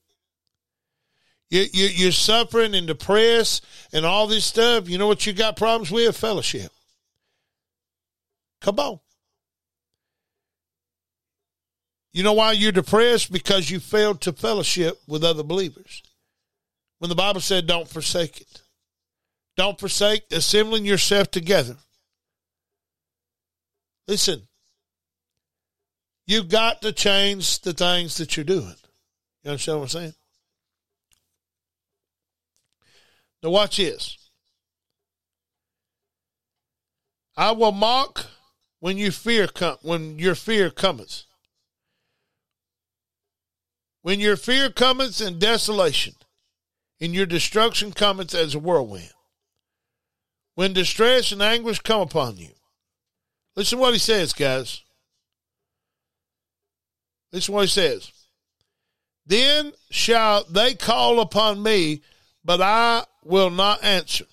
You, 1.49 1.65
you 1.73 1.85
you're 1.87 2.11
suffering 2.13 2.75
and 2.75 2.87
depressed 2.87 3.65
and 3.91 4.05
all 4.05 4.25
this 4.25 4.45
stuff. 4.45 4.87
You 4.87 4.97
know 4.97 5.07
what 5.07 5.25
you 5.25 5.33
got 5.33 5.57
problems 5.57 5.91
with? 5.91 6.15
Fellowship. 6.15 6.71
Come 8.61 8.79
on. 8.79 8.99
You 12.13 12.23
know 12.23 12.33
why 12.33 12.53
you're 12.53 12.71
depressed? 12.71 13.31
Because 13.31 13.69
you 13.69 13.79
failed 13.79 14.21
to 14.21 14.31
fellowship 14.31 14.99
with 15.07 15.23
other 15.23 15.43
believers. 15.43 16.03
When 16.99 17.09
the 17.09 17.15
Bible 17.15 17.41
said, 17.41 17.67
don't 17.67 17.87
forsake 17.87 18.41
it. 18.41 18.61
Don't 19.59 19.77
forsake 19.77 20.23
assembling 20.31 20.85
yourself 20.85 21.31
together. 21.31 21.75
Listen, 24.07 24.47
you've 26.25 26.47
got 26.47 26.81
to 26.81 26.93
change 26.93 27.59
the 27.59 27.73
things 27.73 28.15
that 28.15 28.37
you're 28.37 28.45
doing. 28.45 28.75
You 29.43 29.51
understand 29.51 29.79
what 29.79 29.83
I'm 29.83 29.89
saying? 29.89 30.13
Now, 33.43 33.49
watch 33.49 33.75
this. 33.75 34.17
I 37.35 37.51
will 37.51 37.73
mock 37.73 38.27
when 38.79 38.97
you 38.97 39.11
fear 39.11 39.47
come 39.47 39.75
when 39.81 40.19
your 40.19 40.35
fear 40.35 40.69
cometh. 40.69 41.25
When 44.03 44.21
your 44.21 44.37
fear 44.37 44.69
cometh 44.69 45.19
in 45.19 45.37
desolation, 45.37 46.13
and 47.01 47.13
your 47.13 47.25
destruction 47.25 47.91
cometh 47.91 48.33
as 48.33 48.55
a 48.55 48.59
whirlwind. 48.59 49.11
When 50.59 50.73
distress 50.73 51.31
and 51.31 51.41
anguish 51.41 51.79
come 51.79 52.01
upon 52.01 52.35
you. 52.35 52.49
Listen 53.55 53.77
to 53.77 53.81
what 53.81 53.93
he 53.93 53.97
says, 53.97 54.33
guys. 54.33 54.81
Listen 57.31 57.53
what 57.53 57.61
he 57.61 57.67
says. 57.67 58.11
Then 59.25 59.71
shall 59.89 60.43
they 60.49 60.75
call 60.75 61.21
upon 61.21 61.63
me, 61.63 62.01
but 62.43 62.59
I 62.59 63.05
will 63.23 63.49
not 63.49 63.85
answer. 63.85 64.25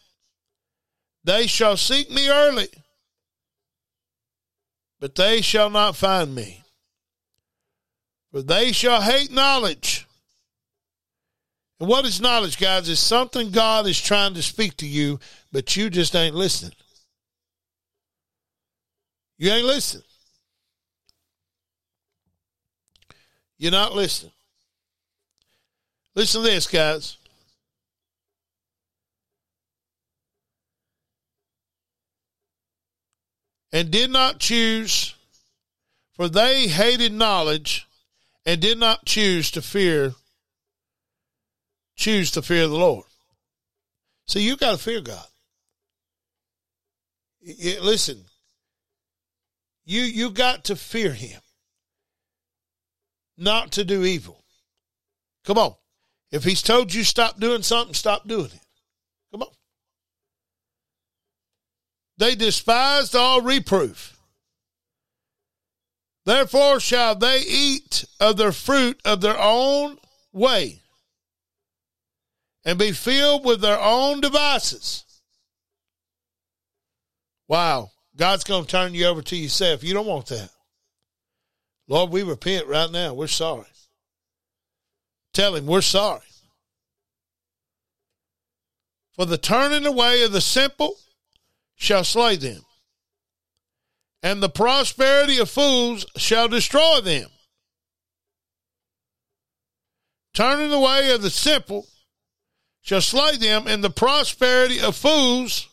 They 1.22 1.46
shall 1.46 1.76
seek 1.76 2.10
me 2.10 2.28
early, 2.28 2.70
but 4.98 5.14
they 5.14 5.40
shall 5.42 5.70
not 5.70 5.94
find 5.94 6.34
me. 6.34 6.64
For 8.32 8.42
they 8.42 8.72
shall 8.72 9.00
hate 9.00 9.30
knowledge. 9.30 10.05
And 11.78 11.88
what 11.88 12.06
is 12.06 12.20
knowledge, 12.20 12.58
guys? 12.58 12.88
Is 12.88 13.00
something 13.00 13.50
God 13.50 13.86
is 13.86 14.00
trying 14.00 14.34
to 14.34 14.42
speak 14.42 14.76
to 14.78 14.86
you, 14.86 15.20
but 15.52 15.76
you 15.76 15.90
just 15.90 16.16
ain't 16.16 16.34
listening. 16.34 16.72
You 19.38 19.50
ain't 19.50 19.66
listening. 19.66 20.04
You're 23.58 23.72
not 23.72 23.94
listening. 23.94 24.32
Listen 26.14 26.42
to 26.42 26.48
this, 26.48 26.66
guys. 26.66 27.18
And 33.72 33.90
did 33.90 34.10
not 34.10 34.38
choose, 34.38 35.14
for 36.14 36.30
they 36.30 36.68
hated 36.68 37.12
knowledge 37.12 37.86
and 38.46 38.60
did 38.60 38.78
not 38.78 39.04
choose 39.04 39.50
to 39.50 39.60
fear, 39.60 40.14
choose 41.96 42.30
to 42.32 42.42
fear 42.42 42.68
the 42.68 42.76
Lord. 42.76 43.06
See, 44.28 44.42
you 44.42 44.56
got 44.56 44.72
to 44.72 44.78
fear 44.78 45.00
God. 45.00 45.26
listen, 47.42 48.24
you 49.84 50.02
you 50.02 50.30
got 50.30 50.64
to 50.64 50.76
fear 50.76 51.12
Him, 51.12 51.40
not 53.36 53.72
to 53.72 53.84
do 53.84 54.04
evil. 54.04 54.44
Come 55.44 55.58
on. 55.58 55.74
If 56.32 56.42
he's 56.42 56.62
told 56.62 56.92
you 56.92 57.04
stop 57.04 57.38
doing 57.38 57.62
something, 57.62 57.94
stop 57.94 58.26
doing 58.26 58.46
it. 58.46 58.66
Come 59.30 59.42
on. 59.42 59.48
They 62.18 62.34
despised 62.34 63.14
all 63.14 63.40
reproof. 63.40 64.18
Therefore 66.24 66.80
shall 66.80 67.14
they 67.14 67.40
eat 67.40 68.04
of 68.18 68.36
the 68.36 68.50
fruit 68.50 69.00
of 69.04 69.20
their 69.20 69.38
own 69.38 69.98
way 70.32 70.82
and 72.66 72.80
be 72.80 72.90
filled 72.90 73.44
with 73.44 73.60
their 73.60 73.80
own 73.80 74.20
devices. 74.20 75.04
Wow. 77.48 77.92
God's 78.16 78.44
going 78.44 78.64
to 78.64 78.68
turn 78.68 78.92
you 78.92 79.06
over 79.06 79.22
to 79.22 79.36
yourself. 79.36 79.84
You 79.84 79.94
don't 79.94 80.06
want 80.06 80.26
that. 80.26 80.50
Lord, 81.86 82.10
we 82.10 82.24
repent 82.24 82.66
right 82.66 82.90
now. 82.90 83.14
We're 83.14 83.28
sorry. 83.28 83.66
Tell 85.32 85.54
him 85.54 85.66
we're 85.66 85.80
sorry. 85.80 86.20
For 89.12 89.26
the 89.26 89.38
turning 89.38 89.86
away 89.86 90.24
of 90.24 90.32
the 90.32 90.40
simple 90.40 90.96
shall 91.76 92.04
slay 92.04 92.36
them, 92.36 92.62
and 94.22 94.42
the 94.42 94.48
prosperity 94.48 95.38
of 95.38 95.48
fools 95.48 96.04
shall 96.16 96.48
destroy 96.48 97.00
them. 97.00 97.30
Turning 100.34 100.72
away 100.72 101.12
of 101.12 101.22
the 101.22 101.30
simple 101.30 101.86
shall 102.86 103.00
slay 103.00 103.36
them, 103.36 103.66
and 103.66 103.82
the 103.82 103.90
prosperity 103.90 104.78
of 104.78 104.94
fools 104.94 105.68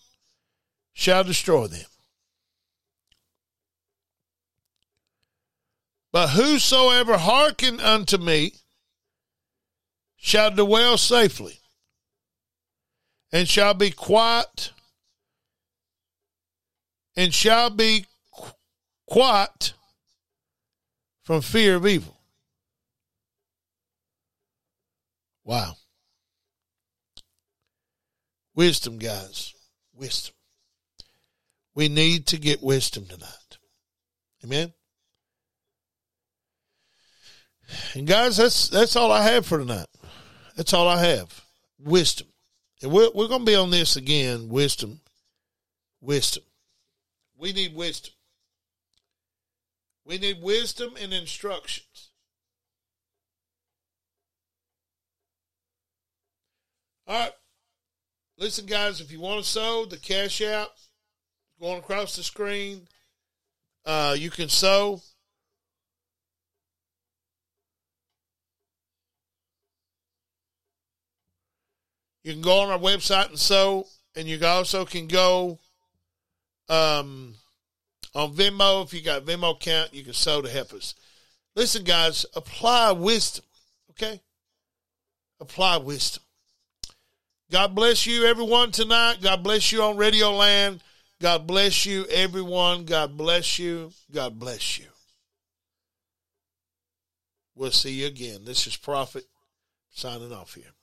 shall 0.93 1.23
destroy 1.23 1.67
them. 1.67 1.85
But 6.11 6.29
whosoever 6.29 7.19
hearken 7.19 7.79
unto 7.79 8.17
me 8.17 8.53
shall 10.17 10.49
dwell 10.49 10.97
safely, 10.97 11.59
and 13.31 13.47
shall 13.47 13.75
be 13.75 13.91
quiet, 13.91 14.71
and 17.15 17.31
shall 17.31 17.69
be 17.69 18.07
quiet 19.07 19.73
from 21.21 21.41
fear 21.41 21.75
of 21.75 21.85
evil. 21.85 22.17
Wow. 25.43 25.75
Wisdom, 28.55 28.97
guys. 28.97 29.53
Wisdom. 29.93 30.35
We 31.75 31.89
need 31.89 32.27
to 32.27 32.37
get 32.37 32.61
wisdom 32.61 33.05
tonight. 33.05 33.57
Amen. 34.43 34.73
And 37.95 38.05
guys, 38.05 38.37
that's 38.37 38.67
that's 38.69 38.95
all 38.95 39.11
I 39.11 39.23
have 39.23 39.45
for 39.45 39.57
tonight. 39.57 39.87
That's 40.55 40.73
all 40.73 40.87
I 40.87 41.03
have. 41.03 41.43
Wisdom. 41.79 42.27
And 42.81 42.91
we're, 42.91 43.09
we're 43.15 43.27
going 43.27 43.45
to 43.45 43.51
be 43.51 43.55
on 43.55 43.71
this 43.71 43.95
again. 43.95 44.49
Wisdom. 44.49 44.99
Wisdom. 46.01 46.43
We 47.37 47.53
need 47.53 47.75
wisdom. 47.75 48.13
We 50.05 50.17
need 50.17 50.41
wisdom 50.41 50.93
and 51.01 51.13
instructions. 51.13 52.11
All 57.07 57.19
right. 57.19 57.31
Listen, 58.43 58.65
guys, 58.65 58.99
if 58.99 59.09
you 59.09 59.21
want 59.21 59.41
to 59.41 59.49
sow, 59.49 59.85
the 59.85 59.95
Cash 59.95 60.41
App 60.41 60.67
going 61.61 61.79
across 61.79 62.17
the 62.17 62.23
screen. 62.23 62.89
Uh, 63.85 64.17
you 64.19 64.29
can 64.29 64.49
sow. 64.49 64.99
You 72.25 72.33
can 72.33 72.41
go 72.41 72.59
on 72.59 72.69
our 72.69 72.77
website 72.77 73.29
and 73.29 73.39
sow, 73.39 73.87
and 74.13 74.27
you 74.27 74.45
also 74.45 74.83
can 74.83 75.07
go 75.07 75.59
um, 76.67 77.35
on 78.13 78.33
Venmo. 78.33 78.83
If 78.83 78.93
you 78.93 79.01
got 79.01 79.23
Venmo 79.23 79.55
account, 79.55 79.93
you 79.93 80.03
can 80.03 80.11
sow 80.11 80.41
to 80.41 80.49
help 80.49 80.73
us. 80.73 80.95
Listen, 81.55 81.85
guys, 81.85 82.25
apply 82.35 82.91
wisdom, 82.91 83.45
okay? 83.91 84.19
Apply 85.39 85.77
wisdom. 85.77 86.23
God 87.53 87.75
bless 87.75 88.07
you, 88.07 88.25
everyone, 88.25 88.71
tonight. 88.71 89.17
God 89.21 89.43
bless 89.43 89.71
you 89.71 89.83
on 89.83 89.95
Radio 89.95 90.31
Land. 90.31 90.81
God 91.21 91.45
bless 91.45 91.85
you, 91.85 92.03
everyone. 92.07 92.83
God 92.83 93.15
bless 93.15 93.59
you. 93.59 93.91
God 94.11 94.39
bless 94.39 94.79
you. 94.79 94.87
We'll 97.53 97.69
see 97.69 97.91
you 97.91 98.07
again. 98.07 98.43
This 98.43 98.65
is 98.65 98.75
Prophet 98.75 99.25
signing 99.91 100.33
off 100.33 100.55
here. 100.55 100.73